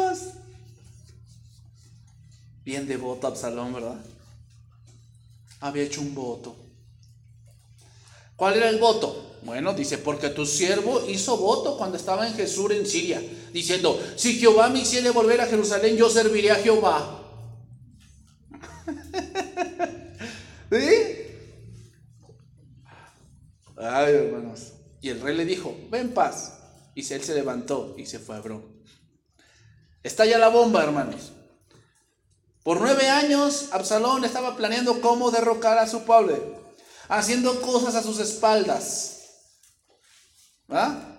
[2.65, 3.97] Bien devoto Absalón, ¿verdad?
[5.61, 6.57] Había hecho un voto.
[8.37, 9.39] ¿Cuál era el voto?
[9.43, 13.23] Bueno, dice, porque tu siervo hizo voto cuando estaba en Jesús en Siria,
[13.53, 17.21] diciendo, si Jehová me hiciera volver a Jerusalén, yo serviré a Jehová.
[20.71, 21.23] ¿Sí?
[23.77, 24.73] Ay, hermanos.
[25.01, 26.61] Y el rey le dijo, ven paz.
[26.95, 28.65] Y él se levantó y se fue a Hebrón.
[30.03, 31.33] Está ya la bomba, hermanos.
[32.63, 36.37] Por nueve años, Absalón estaba planeando cómo derrocar a su pueblo,
[37.09, 39.21] haciendo cosas a sus espaldas.
[40.69, 41.13] ¿Ah?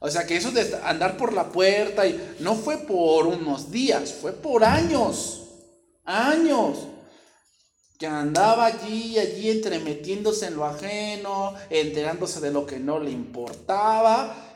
[0.00, 4.12] O sea que eso de andar por la puerta y no fue por unos días,
[4.12, 5.42] fue por años.
[6.04, 6.78] Años
[8.00, 14.49] que andaba allí allí entremetiéndose en lo ajeno, enterándose de lo que no le importaba,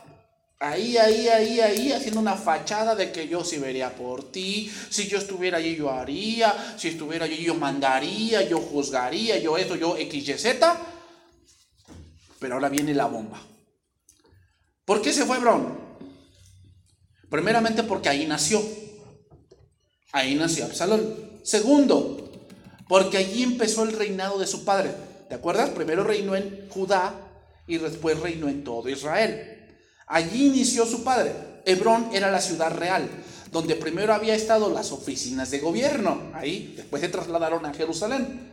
[0.69, 5.07] ahí, ahí, ahí, ahí, haciendo una fachada de que yo sí vería por ti, si
[5.07, 9.97] yo estuviera allí yo haría, si estuviera allí yo mandaría, yo juzgaría, yo esto, yo
[9.97, 10.59] XYZ,
[12.39, 13.41] pero ahora viene la bomba.
[14.85, 15.79] ¿Por qué se fue Hebrón?
[17.31, 18.63] Primeramente porque ahí nació,
[20.13, 21.33] ahí nació Absalón.
[21.43, 22.31] Segundo,
[22.89, 24.93] porque allí empezó el reinado de su padre.
[25.29, 25.71] ¿Te acuerdas?
[25.71, 27.25] Primero reinó en Judá,
[27.67, 29.54] y después reinó en todo Israel.
[30.07, 31.33] Allí inició su padre.
[31.65, 33.09] Hebrón era la ciudad real,
[33.51, 36.31] donde primero había estado las oficinas de gobierno.
[36.35, 38.53] Ahí, después se trasladaron a Jerusalén.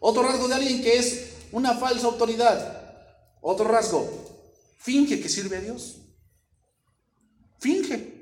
[0.00, 2.82] Otro rasgo de alguien que es una falsa autoridad.
[3.40, 4.08] Otro rasgo,
[4.78, 5.98] finge que sirve a Dios.
[7.58, 8.18] Finge.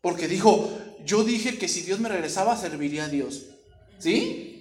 [0.00, 0.68] Porque dijo,
[1.04, 3.42] yo dije que si Dios me regresaba, serviría a Dios.
[3.98, 4.51] ¿Sí?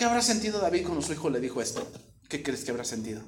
[0.00, 1.86] ¿Qué habrá sentido David cuando su hijo le dijo esto?
[2.26, 3.20] ¿Qué crees que habrá sentido?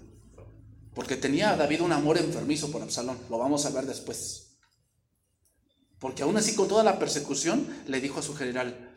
[0.95, 3.19] Porque tenía David un amor enfermizo por Absalón.
[3.29, 4.57] Lo vamos a ver después.
[5.99, 8.97] Porque aún así, con toda la persecución, le dijo a su general,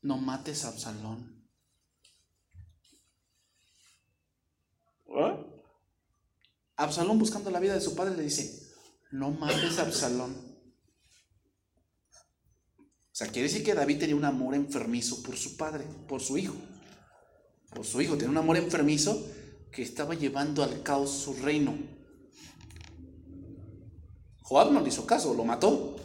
[0.00, 1.48] no mates a Absalón.
[5.16, 5.46] ¿Eh?
[6.74, 8.68] Absalón buscando la vida de su padre le dice,
[9.12, 10.51] no mates a Absalón.
[13.12, 16.38] O sea, quiere decir que David tenía un amor enfermizo por su padre, por su
[16.38, 16.54] hijo.
[17.74, 19.22] Por su hijo, tenía un amor enfermizo
[19.70, 21.76] que estaba llevando al caos su reino.
[24.40, 25.96] Joab no le hizo caso, lo mató.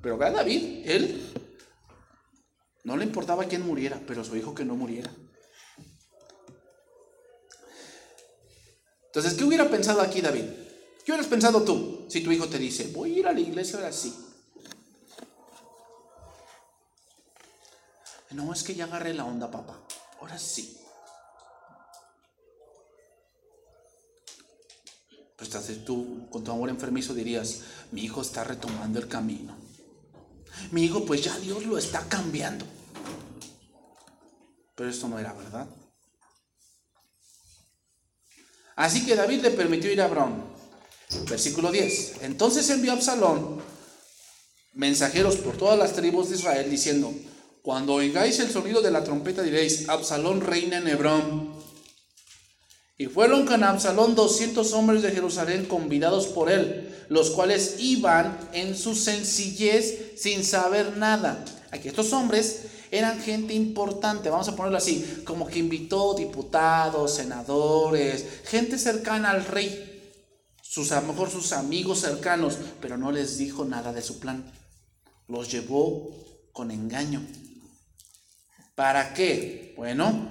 [0.00, 1.32] Pero a David, él
[2.84, 5.12] no le importaba quién muriera, pero su hijo que no muriera.
[9.06, 10.44] Entonces, ¿qué hubiera pensado aquí David?
[11.04, 13.78] ¿Qué hubieras pensado tú si tu hijo te dice, voy a ir a la iglesia
[13.78, 14.14] ahora sí?
[18.36, 19.80] No, es que ya agarré la onda, papá.
[20.20, 20.78] Ahora sí.
[25.36, 25.50] Pues
[25.86, 29.56] tú, con tu amor enfermizo, dirías, mi hijo está retomando el camino.
[30.70, 32.66] Mi hijo, pues ya Dios lo está cambiando.
[34.74, 35.66] Pero esto no era verdad.
[38.74, 40.44] Así que David le permitió ir a Abraham.
[41.26, 42.20] Versículo 10.
[42.20, 43.62] Entonces envió a Absalón
[44.74, 47.14] mensajeros por todas las tribus de Israel diciendo,
[47.66, 51.52] cuando oigáis el sonido de la trompeta diréis, Absalón reina en Hebrón.
[52.96, 58.76] Y fueron con Absalón doscientos hombres de Jerusalén convidados por él, los cuales iban en
[58.76, 61.44] su sencillez sin saber nada.
[61.72, 68.42] Aquí estos hombres eran gente importante, vamos a ponerlo así, como que invitó diputados, senadores,
[68.44, 70.12] gente cercana al rey,
[70.62, 74.52] sus, a lo mejor sus amigos cercanos, pero no les dijo nada de su plan.
[75.26, 76.12] Los llevó
[76.52, 77.26] con engaño.
[78.76, 79.72] ¿Para qué?
[79.74, 80.30] Bueno,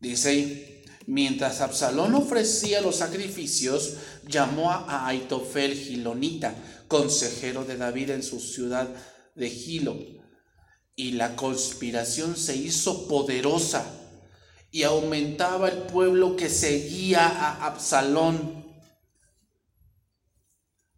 [0.00, 3.94] dice, mientras Absalón ofrecía los sacrificios,
[4.26, 6.52] llamó a Aitofel Gilonita,
[6.88, 8.88] consejero de David en su ciudad
[9.36, 9.96] de Gilo
[10.96, 13.86] y la conspiración se hizo poderosa
[14.72, 18.66] y aumentaba el pueblo que seguía a Absalón.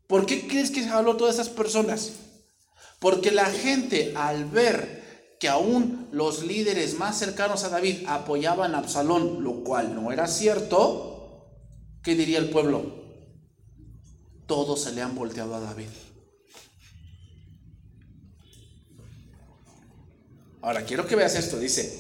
[0.06, 2.14] ¿Por qué crees que se habló todas esas personas?
[3.00, 5.01] Porque la gente al ver
[5.42, 10.28] que aún los líderes más cercanos a David apoyaban a Absalón, lo cual no era
[10.28, 11.50] cierto,
[12.00, 13.02] ¿qué diría el pueblo?
[14.46, 15.88] Todos se le han volteado a David.
[20.60, 21.92] Ahora, quiero que veas esto, dice,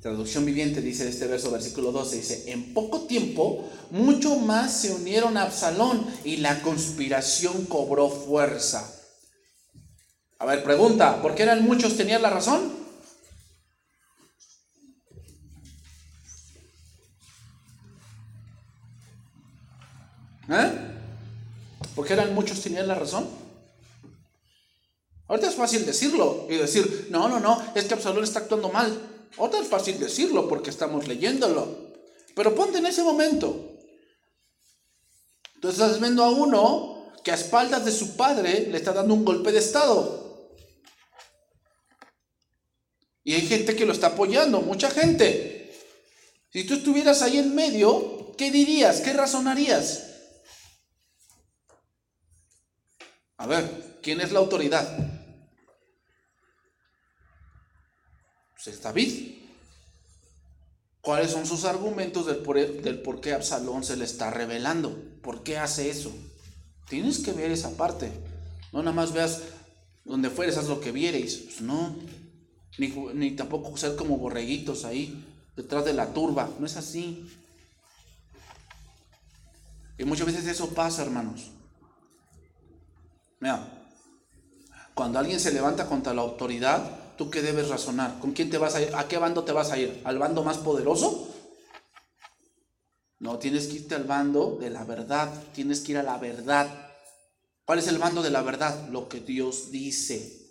[0.00, 5.36] traducción viviente dice este verso, versículo 12, dice, en poco tiempo, mucho más se unieron
[5.36, 9.02] a Absalón y la conspiración cobró fuerza.
[10.38, 12.72] A ver, pregunta, ¿por qué eran muchos tenían la razón?
[20.50, 20.72] ¿Eh?
[21.94, 23.26] ¿Por qué eran muchos tenían la razón?
[25.28, 28.92] Ahorita es fácil decirlo y decir, no, no, no, es que Absalón está actuando mal.
[29.38, 31.66] Ahorita es fácil decirlo porque estamos leyéndolo.
[32.34, 33.72] Pero ponte en ese momento.
[35.54, 39.24] Entonces estás viendo a uno que a espaldas de su padre le está dando un
[39.24, 40.23] golpe de estado.
[43.24, 45.74] Y hay gente que lo está apoyando, mucha gente.
[46.52, 49.00] Si tú estuvieras ahí en medio, ¿qué dirías?
[49.00, 50.10] ¿Qué razonarías?
[53.38, 54.86] A ver, ¿quién es la autoridad?
[58.64, 59.34] Pues, es David.
[61.00, 62.38] ¿Cuáles son sus argumentos del
[63.02, 64.96] por, qué Absalón se le está revelando?
[65.22, 66.10] ¿Por qué hace eso?
[66.88, 68.10] Tienes que ver esa parte.
[68.72, 69.42] No nada más veas
[70.04, 71.36] donde fueres, haz lo que viereis.
[71.36, 71.96] Pues no.
[72.78, 75.24] Ni, tampoco ser como borreguitos ahí,
[75.56, 76.50] detrás de la turba.
[76.58, 77.30] No es así.
[79.96, 81.52] Y muchas veces eso pasa, hermanos.
[83.40, 83.88] Mira,
[84.94, 88.18] cuando alguien se levanta contra la autoridad, ¿tú qué debes razonar?
[88.18, 88.94] ¿Con quién te vas a ir?
[88.94, 90.00] ¿A qué bando te vas a ir?
[90.04, 91.30] ¿Al bando más poderoso?
[93.20, 96.68] No, tienes que irte al bando de la verdad, tienes que ir a la verdad.
[97.64, 98.88] ¿Cuál es el mando de la verdad?
[98.88, 100.43] Lo que Dios dice.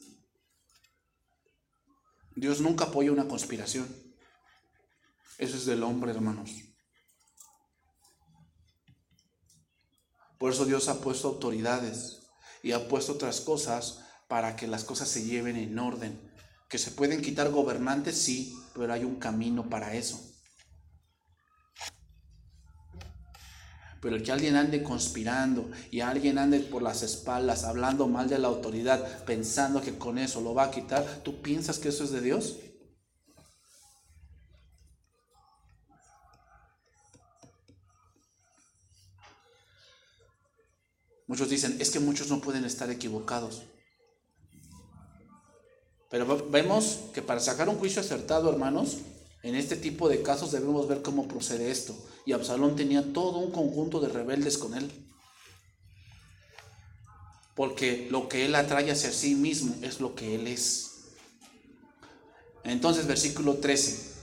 [2.36, 3.88] Dios nunca apoya una conspiración.
[5.38, 6.52] Eso es del hombre, hermanos.
[10.38, 12.24] Por eso Dios ha puesto autoridades
[12.64, 16.20] y ha puesto otras cosas para que las cosas se lleven en orden.
[16.70, 20.33] Que se pueden quitar gobernantes, sí, pero hay un camino para eso.
[24.04, 28.38] Pero el que alguien ande conspirando y alguien ande por las espaldas hablando mal de
[28.38, 32.12] la autoridad, pensando que con eso lo va a quitar, ¿tú piensas que eso es
[32.12, 32.58] de Dios?
[41.26, 43.64] Muchos dicen, es que muchos no pueden estar equivocados.
[46.10, 48.97] Pero vemos que para sacar un juicio acertado, hermanos,
[49.43, 51.95] en este tipo de casos debemos ver cómo procede esto.
[52.26, 54.89] Y Absalón tenía todo un conjunto de rebeldes con él.
[57.55, 60.91] Porque lo que él atrae hacia sí mismo es lo que él es.
[62.63, 64.13] Entonces, versículo 13.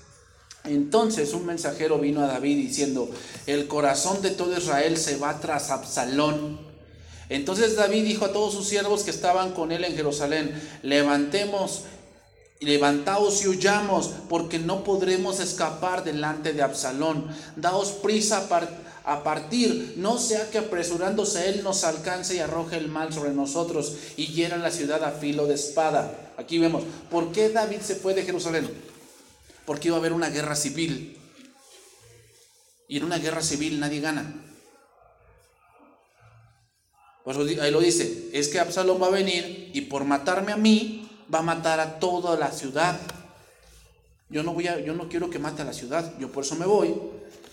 [0.64, 3.11] Entonces un mensajero vino a David diciendo,
[3.46, 6.70] el corazón de todo Israel se va tras Absalón
[7.30, 11.84] entonces David dijo a todos sus siervos que estaban con él en Jerusalén, levantemos,
[12.61, 17.27] levantaos y huyamos, porque no podremos escapar delante de Absalón.
[17.57, 18.49] Daos prisa
[19.05, 23.97] a partir, no sea que apresurándose él nos alcance y arroje el mal sobre nosotros
[24.17, 26.33] y hiera la ciudad a filo de espada.
[26.37, 28.71] Aquí vemos, ¿por qué David se fue de Jerusalén?
[29.65, 31.17] Porque iba a haber una guerra civil.
[32.89, 34.35] Y en una guerra civil nadie gana.
[37.25, 40.99] Ahí lo dice, es que Absalón va a venir y por matarme a mí
[41.33, 42.99] va a matar a toda la ciudad.
[44.28, 46.57] Yo no voy a, yo no quiero que mate a la ciudad, yo por eso
[46.57, 46.95] me voy.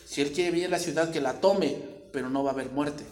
[0.08, 1.76] Si él quiere venir a la ciudad, que la tome,
[2.12, 3.04] pero no va a haber muerte.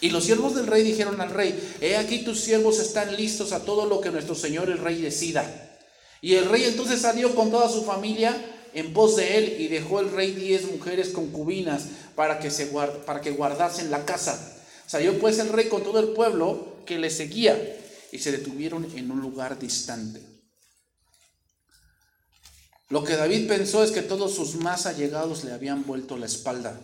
[0.00, 3.64] Y los siervos del rey dijeron al rey, he aquí tus siervos están listos a
[3.64, 5.44] todo lo que nuestro señor el rey decida.
[6.20, 8.36] Y el rey entonces salió con toda su familia
[8.74, 13.20] en pos de él y dejó el rey diez mujeres concubinas para que, se para
[13.22, 14.54] que guardasen la casa.
[14.86, 17.58] Salió pues el rey con todo el pueblo que le seguía
[18.12, 20.22] y se detuvieron en un lugar distante.
[22.88, 26.80] Lo que David pensó es que todos sus más allegados le habían vuelto la espalda.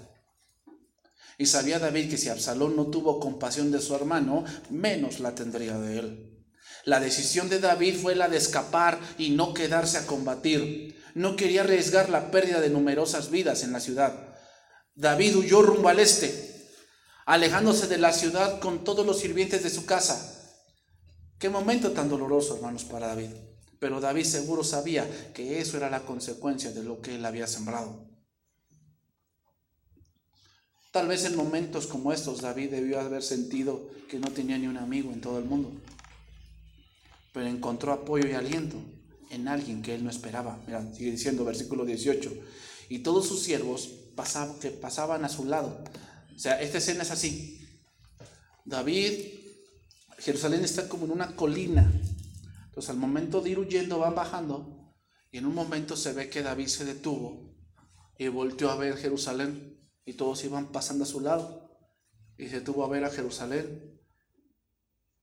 [1.39, 5.79] Y sabía David que si Absalón no tuvo compasión de su hermano, menos la tendría
[5.79, 6.45] de él.
[6.85, 11.01] La decisión de David fue la de escapar y no quedarse a combatir.
[11.14, 14.35] No quería arriesgar la pérdida de numerosas vidas en la ciudad.
[14.95, 16.68] David huyó rumbo al este,
[17.27, 20.41] alejándose de la ciudad con todos los sirvientes de su casa.
[21.43, 23.30] Qué momento tan doloroso, hermanos, para David.
[23.80, 28.07] Pero David seguro sabía que eso era la consecuencia de lo que él había sembrado.
[30.93, 34.76] Tal vez en momentos como estos David debió haber sentido que no tenía ni un
[34.76, 35.72] amigo en todo el mundo.
[37.32, 38.76] Pero encontró apoyo y aliento
[39.30, 40.61] en alguien que él no esperaba.
[40.68, 42.32] Mira, sigue diciendo versículo 18.
[42.88, 45.82] Y todos sus siervos pasaban, que pasaban a su lado
[46.32, 47.59] o sea, esta escena es así.
[48.64, 49.41] David,
[50.23, 51.91] Jerusalén está como en una colina.
[52.66, 54.95] Entonces al momento de ir huyendo van bajando
[55.33, 57.53] y en un momento se ve que David se detuvo
[58.16, 61.77] y volteó a ver Jerusalén y todos iban pasando a su lado
[62.39, 64.01] y se detuvo a ver a Jerusalén.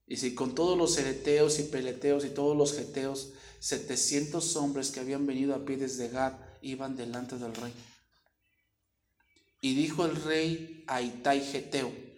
[0.05, 4.99] Y si con todos los ereteos y peleteos y todos los geteos, 700 hombres que
[4.99, 7.73] habían venido a pie desde Gad iban delante del rey.
[9.61, 12.08] Y dijo el rey a Itai Geteo,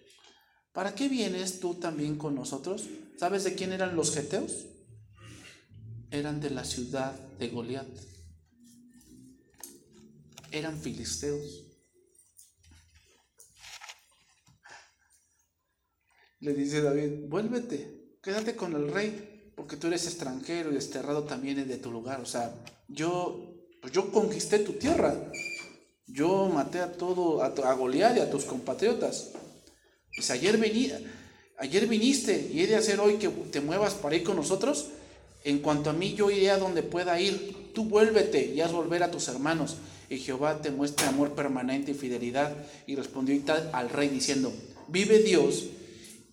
[0.71, 2.87] ¿para qué vienes tú también con nosotros?
[3.17, 4.67] ¿Sabes de quién eran los Geteos?
[6.09, 7.87] Eran de la ciudad de Goliat.
[10.51, 11.67] Eran filisteos.
[16.41, 21.67] Le dice David, vuélvete, quédate con el rey, porque tú eres extranjero y desterrado también
[21.67, 22.19] de tu lugar.
[22.19, 22.51] O sea,
[22.87, 25.15] yo, pues yo conquisté tu tierra.
[26.07, 29.33] Yo maté a todo, a, a Goliat y a tus compatriotas.
[30.15, 30.99] Pues ayer, venía,
[31.57, 34.87] ayer viniste y he de hacer hoy que te muevas para ir con nosotros.
[35.43, 37.71] En cuanto a mí, yo iré a donde pueda ir.
[37.73, 39.77] Tú vuélvete y haz volver a tus hermanos.
[40.09, 42.55] Y Jehová te muestre amor permanente y fidelidad.
[42.85, 43.41] Y respondió
[43.73, 44.53] al rey diciendo,
[44.87, 45.65] vive Dios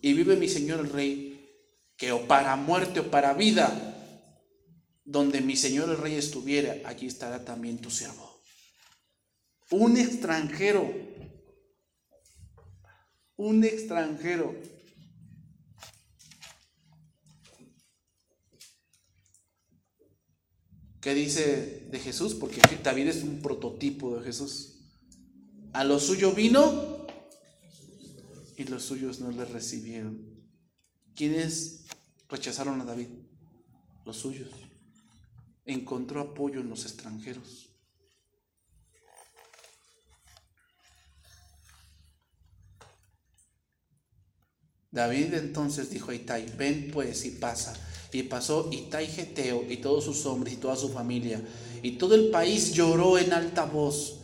[0.01, 1.49] y vive mi Señor el rey,
[1.97, 3.95] que o para muerte o para vida,
[5.03, 8.29] donde mi Señor el rey estuviera, allí estará también tu siervo
[9.71, 10.91] un extranjero,
[13.39, 14.53] un extranjero.
[20.99, 22.35] ¿Qué dice de Jesús?
[22.35, 24.81] Porque David es un prototipo de Jesús.
[25.71, 27.07] A lo suyo vino
[28.57, 30.19] y los suyos no le recibieron.
[31.15, 31.85] ¿Quiénes
[32.27, 33.07] rechazaron a David?
[34.05, 34.49] Los suyos.
[35.63, 37.68] Encontró apoyo en los extranjeros.
[44.91, 47.73] David entonces dijo a Itai, ven pues y pasa.
[48.11, 51.41] Y pasó Itai Geteo y todos sus hombres y toda su familia.
[51.83, 54.21] Y todo el país lloró en alta voz.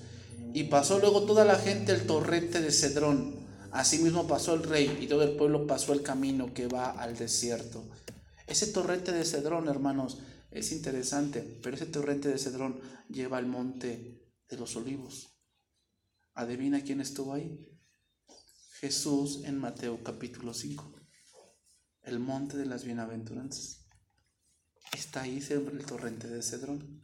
[0.54, 3.36] Y pasó luego toda la gente el torrente de Cedrón.
[3.72, 7.84] Asimismo pasó el rey y todo el pueblo pasó el camino que va al desierto.
[8.48, 10.20] Ese torrente de Cedrón, hermanos,
[10.52, 15.36] es interesante, pero ese torrente de Cedrón lleva al monte de los olivos.
[16.34, 17.75] ¿Adivina quién estuvo ahí?
[18.80, 21.00] Jesús en Mateo capítulo 5,
[22.04, 23.88] el monte de las bienaventuranzas.
[24.92, 27.02] Está ahí siempre el torrente de Cedrón.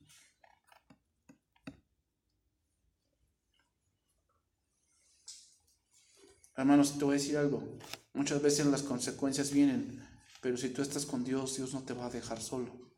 [6.58, 7.80] Hermanos, te voy a decir algo.
[8.14, 10.06] Muchas veces las consecuencias vienen,
[10.42, 12.92] pero si tú estás con Dios, Dios no te va a dejar solo.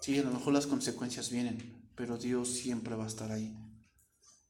[0.00, 3.52] Sí, a lo mejor las consecuencias vienen, pero Dios siempre va a estar ahí.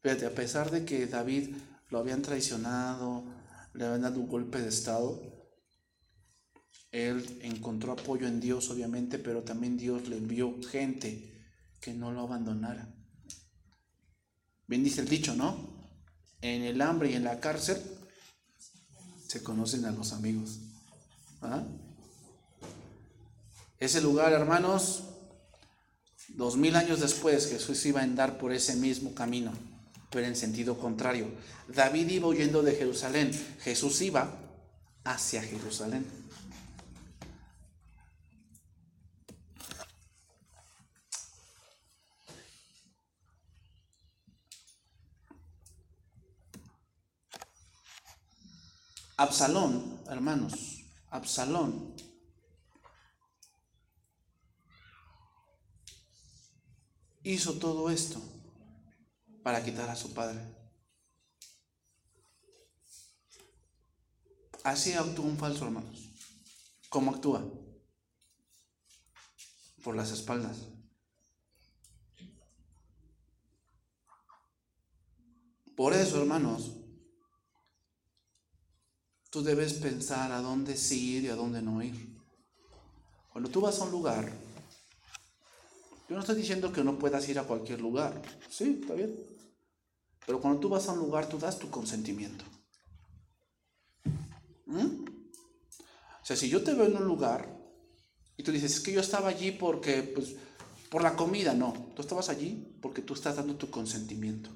[0.03, 1.57] Fíjate, a pesar de que David
[1.91, 3.25] lo habían traicionado,
[3.75, 5.21] le habían dado un golpe de estado.
[6.93, 11.45] Él encontró apoyo en Dios, obviamente, pero también Dios le envió gente
[11.81, 12.89] que no lo abandonara.
[14.67, 15.81] Bien dice el dicho, ¿no?
[16.41, 17.81] En el hambre y en la cárcel
[19.29, 20.61] se conocen a los amigos.
[21.43, 21.65] ¿Ah?
[23.79, 25.05] Ese lugar, hermanos,
[26.29, 29.53] dos mil años después Jesús iba a andar por ese mismo camino
[30.11, 31.29] pero en sentido contrario.
[31.69, 33.31] David iba huyendo de Jerusalén,
[33.63, 34.37] Jesús iba
[35.05, 36.05] hacia Jerusalén.
[49.17, 51.95] Absalón, hermanos, Absalón
[57.23, 58.40] hizo todo esto
[59.43, 60.41] para quitar a su padre.
[64.65, 66.11] Así actúa un falso, hermanos.
[66.89, 67.45] ¿Cómo actúa?
[69.83, 70.59] Por las espaldas.
[75.77, 76.73] Por eso, hermanos,
[79.31, 82.21] tú debes pensar a dónde sí ir y a dónde no ir.
[83.33, 84.31] Cuando tú vas a un lugar,
[86.11, 88.21] yo no estoy diciendo que no puedas ir a cualquier lugar.
[88.49, 89.15] Sí, está bien.
[90.27, 92.45] Pero cuando tú vas a un lugar, tú das tu consentimiento.
[94.67, 95.05] ¿Mm?
[95.05, 97.57] O sea, si yo te veo en un lugar
[98.37, 100.35] y tú dices, es que yo estaba allí porque, pues,
[100.91, 101.93] por la comida, no.
[101.95, 104.51] Tú estabas allí porque tú estás dando tu consentimiento.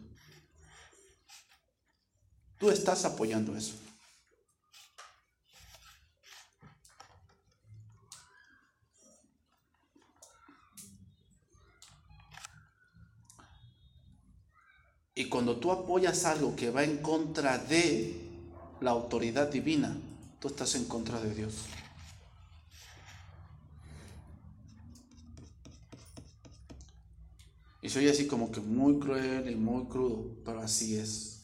[2.58, 3.74] Tú estás apoyando eso.
[15.14, 18.20] Y cuando tú apoyas algo que va en contra de
[18.80, 19.96] la autoridad divina,
[20.40, 21.54] tú estás en contra de Dios.
[27.80, 31.34] Y soy así como que muy cruel y muy crudo, pero así es.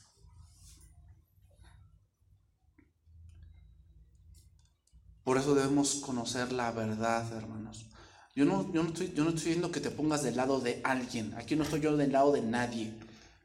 [5.23, 7.87] Por eso debemos conocer la verdad, hermanos.
[8.35, 10.81] Yo no, yo no, estoy, yo no estoy diciendo que te pongas del lado de
[10.83, 11.35] alguien.
[11.35, 12.95] Aquí no estoy yo del lado de nadie.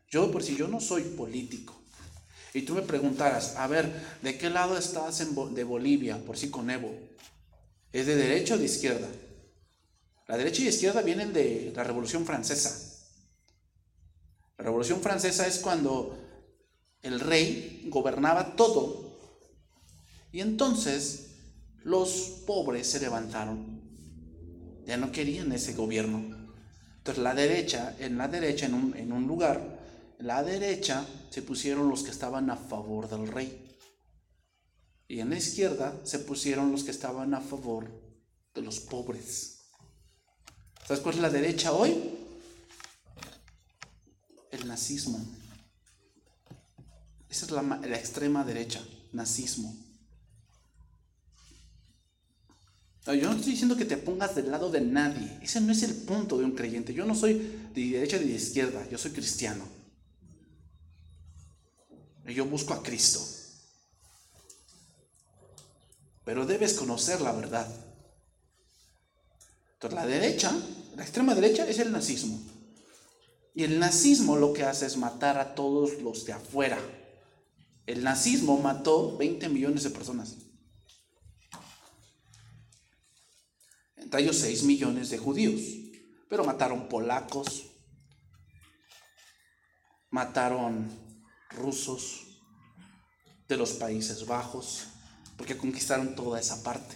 [0.10, 1.76] Yo, por si yo no soy político,
[2.54, 3.92] y tú me preguntaras, a ver,
[4.22, 5.18] ¿de qué lado estás
[5.54, 6.96] de Bolivia, por si con Evo?
[7.92, 9.10] ¿Es de derecha o de izquierda?
[10.28, 12.96] La derecha y izquierda vienen de la Revolución Francesa.
[14.58, 16.18] La Revolución Francesa es cuando
[17.02, 19.18] el rey gobernaba todo
[20.32, 21.36] y entonces
[21.84, 23.82] los pobres se levantaron.
[24.86, 26.50] Ya no querían ese gobierno.
[26.98, 29.75] Entonces la derecha, en la derecha, en un, en un lugar,
[30.20, 33.78] la derecha se pusieron los que estaban a favor del rey.
[35.08, 37.90] Y en la izquierda se pusieron los que estaban a favor
[38.54, 39.56] de los pobres.
[40.88, 41.96] ¿Sabes cuál es la derecha hoy?
[44.52, 45.20] El nazismo.
[47.30, 49.76] Esa es la, extrema derecha, nazismo.
[53.06, 55.38] yo no estoy diciendo que te pongas del lado de nadie.
[55.44, 56.94] Ese no es el punto de un creyente.
[56.94, 57.34] Yo no soy
[57.74, 58.88] de derecha ni de izquierda.
[58.90, 59.75] Yo soy cristiano.
[62.26, 63.20] Yo busco a Cristo.
[66.24, 67.68] Pero debes conocer la verdad.
[69.74, 70.52] Entonces la derecha,
[70.96, 72.40] la extrema derecha es el nazismo.
[73.54, 76.80] Y el nazismo lo que hace es matar a todos los de afuera.
[77.86, 80.36] El nazismo mató 20 millones de personas.
[84.06, 85.62] entre ellos 6 millones de judíos,
[86.30, 87.66] pero mataron polacos,
[90.12, 91.05] mataron
[91.56, 92.26] rusos
[93.48, 94.88] de los Países Bajos,
[95.38, 96.96] porque conquistaron toda esa parte.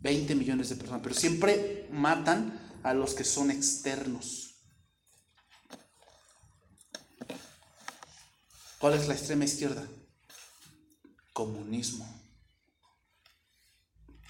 [0.00, 4.54] 20 millones de personas, pero siempre matan a los que son externos.
[8.78, 9.86] ¿Cuál es la extrema izquierda?
[11.32, 12.06] Comunismo.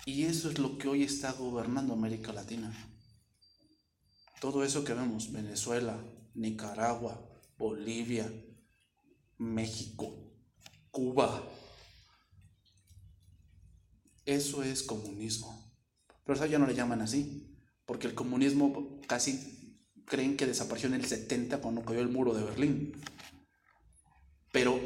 [0.06, 2.72] Y eso es lo que hoy está gobernando América Latina.
[4.40, 5.98] Todo eso que vemos, Venezuela,
[6.34, 7.25] Nicaragua,
[7.56, 8.30] Bolivia,
[9.38, 10.12] México,
[10.90, 11.42] Cuba,
[14.24, 15.72] eso es comunismo.
[16.24, 20.94] Pero eso ya no le llaman así, porque el comunismo casi creen que desapareció en
[20.94, 23.00] el 70 cuando cayó el muro de Berlín.
[24.52, 24.80] Pero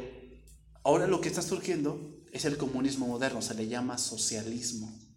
[0.83, 5.10] ahora lo que está surgiendo es el comunismo moderno, se le llama socialismo.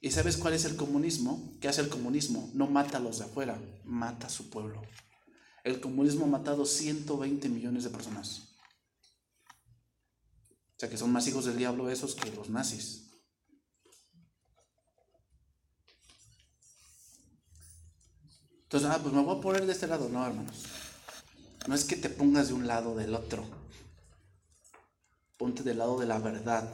[0.00, 1.56] ¿Y sabes cuál es el comunismo?
[1.60, 2.50] ¿Qué hace el comunismo?
[2.54, 4.80] No mata a los de afuera, mata a su pueblo.
[5.62, 8.56] El comunismo ha matado 120 millones de personas.
[10.76, 13.10] O sea que son más hijos del diablo esos que los nazis.
[18.62, 20.08] Entonces, ah, pues me voy a poner de este lado.
[20.08, 20.64] No, hermanos.
[21.66, 23.44] No es que te pongas de un lado del otro.
[25.36, 26.72] Ponte del lado de la verdad.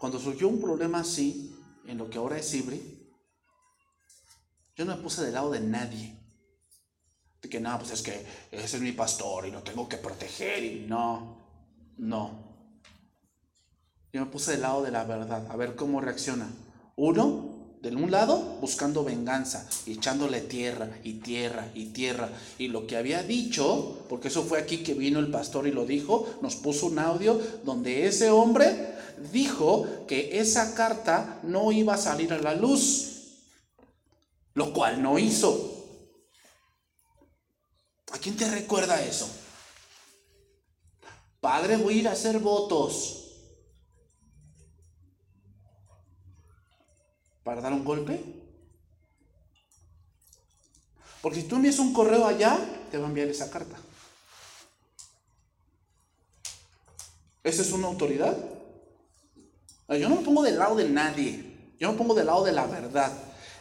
[0.00, 1.54] Cuando surgió un problema así,
[1.86, 3.06] en lo que ahora es Ibri,
[4.74, 6.18] yo no me puse del lado de nadie.
[7.42, 10.64] De que no, pues es que ese es mi pastor y lo tengo que proteger
[10.64, 11.36] y no,
[11.98, 12.50] no.
[14.10, 16.50] Yo me puse del lado de la verdad, a ver cómo reacciona.
[16.96, 17.49] Uno,
[17.82, 22.28] de un lado, buscando venganza, echándole tierra y tierra y tierra.
[22.58, 25.86] Y lo que había dicho, porque eso fue aquí que vino el pastor y lo
[25.86, 28.94] dijo, nos puso un audio donde ese hombre
[29.32, 33.46] dijo que esa carta no iba a salir a la luz,
[34.54, 35.78] lo cual no hizo.
[38.12, 39.28] ¿A quién te recuerda eso?
[41.40, 43.19] Padre, voy a ir a hacer votos.
[47.44, 48.22] ¿Para dar un golpe?
[51.22, 52.58] Porque si tú envías un correo allá,
[52.90, 53.76] te va a enviar esa carta.
[57.42, 58.36] ¿Esa es una autoridad?
[59.88, 61.74] Yo no me pongo del lado de nadie.
[61.78, 63.12] Yo me pongo del lado de la verdad.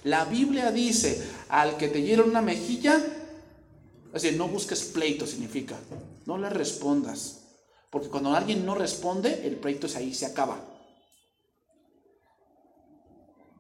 [0.04, 2.98] La Biblia dice, al que te hiera una mejilla,
[4.08, 5.76] es decir, no busques pleito, significa.
[6.26, 7.40] No le respondas.
[7.90, 10.60] Porque cuando alguien no responde, el pleito es ahí, se acaba.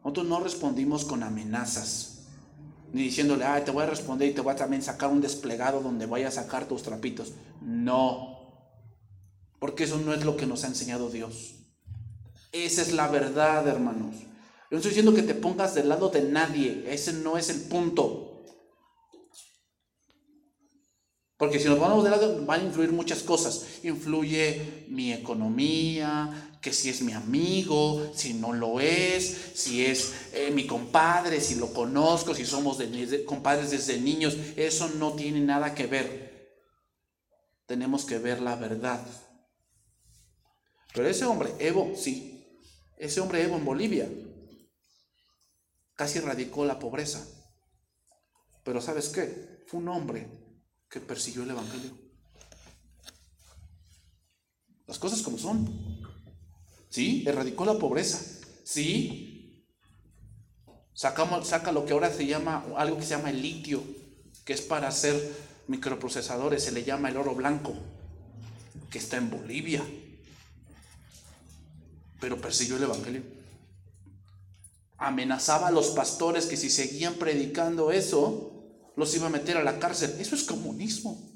[0.10, 2.24] Nosotros no respondimos con amenazas.
[2.94, 5.82] Ni diciéndole, ah, te voy a responder y te voy a también sacar un desplegado
[5.82, 7.34] donde vaya a sacar tus trapitos.
[7.62, 8.40] No.
[9.60, 11.58] Porque eso no es lo que nos ha enseñado Dios.
[12.52, 14.16] Esa es la verdad, hermanos.
[14.16, 16.92] Yo no estoy diciendo que te pongas del lado de nadie.
[16.92, 18.46] Ese no es el punto.
[21.38, 23.84] Porque si nos vamos de lado, van a influir muchas cosas.
[23.84, 30.52] Influye mi economía, que si es mi amigo, si no lo es, si es eh,
[30.52, 32.80] mi compadre, si lo conozco, si somos
[33.26, 34.36] compadres desde niños.
[34.58, 36.30] Eso no tiene nada que ver.
[37.66, 39.06] Tenemos que ver la verdad.
[40.94, 42.60] Pero ese hombre, Evo, sí.
[42.98, 44.10] Ese hombre Evo en Bolivia
[45.96, 47.26] casi erradicó la pobreza.
[48.64, 49.64] Pero ¿sabes qué?
[49.68, 50.28] Fue un hombre
[50.90, 51.92] que persiguió el Evangelio.
[54.88, 55.99] Las cosas como son.
[56.90, 58.20] Sí, erradicó la pobreza.
[58.64, 59.66] Sí,
[60.94, 63.84] sacamos, saca lo que ahora se llama, algo que se llama el litio,
[64.44, 65.16] que es para hacer
[65.68, 67.76] microprocesadores, se le llama el oro blanco,
[68.90, 69.84] que está en Bolivia.
[72.20, 73.24] Pero persiguió el Evangelio.
[74.98, 78.60] Amenazaba a los pastores que si seguían predicando eso,
[78.96, 80.16] los iba a meter a la cárcel.
[80.20, 81.29] Eso es comunismo.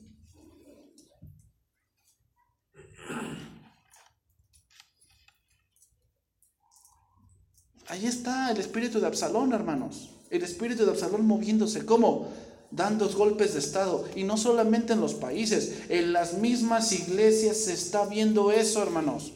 [7.94, 10.10] Ahí está el espíritu de Absalón, hermanos.
[10.32, 11.86] El espíritu de Absalón moviéndose.
[11.86, 12.28] ¿Cómo?
[12.72, 14.10] Dando golpes de Estado.
[14.16, 19.34] Y no solamente en los países, en las mismas iglesias se está viendo eso, hermanos.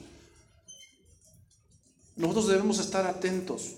[2.15, 3.75] Nosotros debemos estar atentos.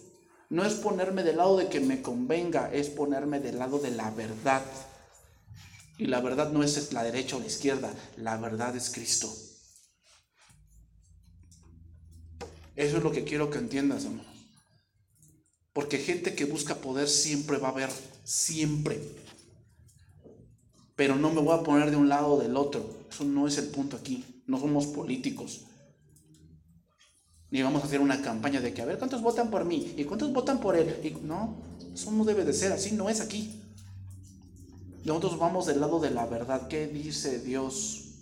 [0.50, 4.12] No es ponerme del lado de que me convenga, es ponerme del lado de la
[4.12, 4.64] verdad.
[5.98, 9.28] Y la verdad no es la derecha o la izquierda, la verdad es Cristo.
[12.78, 14.29] Eso es lo que quiero que entiendas, hermano.
[15.80, 17.90] Porque gente que busca poder siempre va a haber,
[18.26, 19.00] siempre.
[20.98, 22.86] Pero no me voy a poner de un lado o del otro.
[23.10, 24.44] Eso no es el punto aquí.
[24.46, 25.62] No somos políticos.
[27.50, 30.04] Ni vamos a hacer una campaña de que a ver cuántos votan por mí y
[30.04, 31.00] cuántos votan por él.
[31.02, 31.62] Y, no,
[31.94, 33.62] eso no debe de ser así, no es aquí.
[35.06, 36.68] Nosotros vamos del lado de la verdad.
[36.68, 38.16] ¿Qué dice Dios?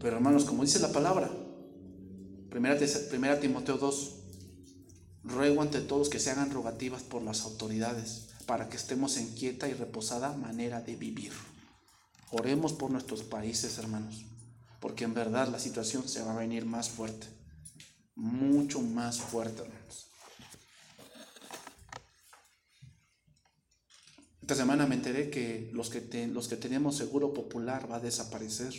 [0.00, 1.28] Pero hermanos, como dice la palabra,
[2.50, 4.14] primera, Timoteo 2,
[5.24, 9.68] ruego ante todos que se hagan rogativas por las autoridades para que estemos en quieta
[9.68, 11.32] y reposada manera de vivir.
[12.32, 14.24] Oremos por nuestros países, hermanos,
[14.80, 17.28] porque en verdad la situación se va a venir más fuerte,
[18.16, 20.10] mucho más fuerte, hermanos.
[24.42, 28.74] Esta semana me enteré que los que, los que tenemos seguro popular va a desaparecer.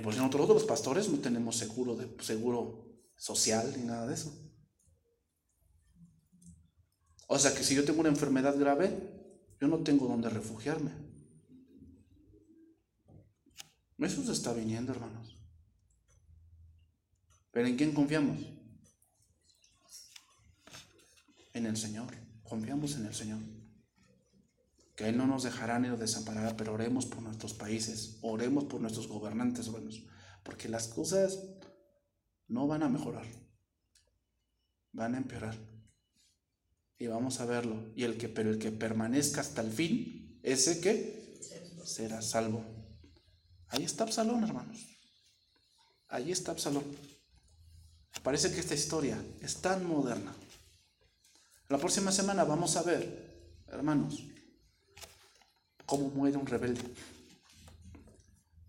[0.00, 2.86] Y por si nosotros los pastores no tenemos seguro, de, seguro
[3.18, 4.32] social ni nada de eso.
[7.26, 8.88] O sea que si yo tengo una enfermedad grave,
[9.60, 10.90] yo no tengo dónde refugiarme.
[13.98, 15.36] Eso se está viniendo, hermanos.
[17.50, 18.38] ¿Pero en quién confiamos?
[21.52, 22.14] En el Señor.
[22.42, 23.59] Confiamos en el Señor.
[25.00, 28.82] Que Él no nos dejará ni nos desamparará, pero oremos por nuestros países, oremos por
[28.82, 30.04] nuestros gobernantes, hermanos.
[30.42, 31.38] Porque las cosas
[32.48, 33.24] no van a mejorar,
[34.92, 35.56] van a empeorar
[36.98, 37.90] y vamos a verlo.
[37.96, 41.40] Y el que, pero el que permanezca hasta el fin, ese que
[41.82, 42.62] será salvo.
[43.68, 44.86] Ahí está Absalón, hermanos.
[46.08, 46.84] Ahí está Absalón.
[48.22, 50.34] Parece que esta historia es tan moderna.
[51.70, 54.26] La próxima semana vamos a ver, hermanos,
[55.90, 56.94] cómo muere un rebelde.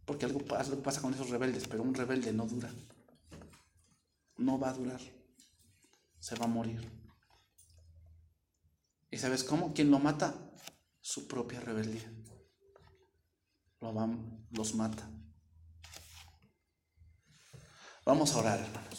[0.05, 2.71] Porque algo pasa con esos rebeldes, pero un rebelde no dura.
[4.37, 4.99] No va a durar.
[6.19, 6.81] Se va a morir.
[9.11, 9.71] ¿Y sabes cómo?
[9.71, 10.33] ¿Quién lo mata?
[10.99, 12.11] Su propia rebeldía.
[13.81, 15.07] Lo van, los mata.
[18.03, 18.89] Vamos a orar, hermano.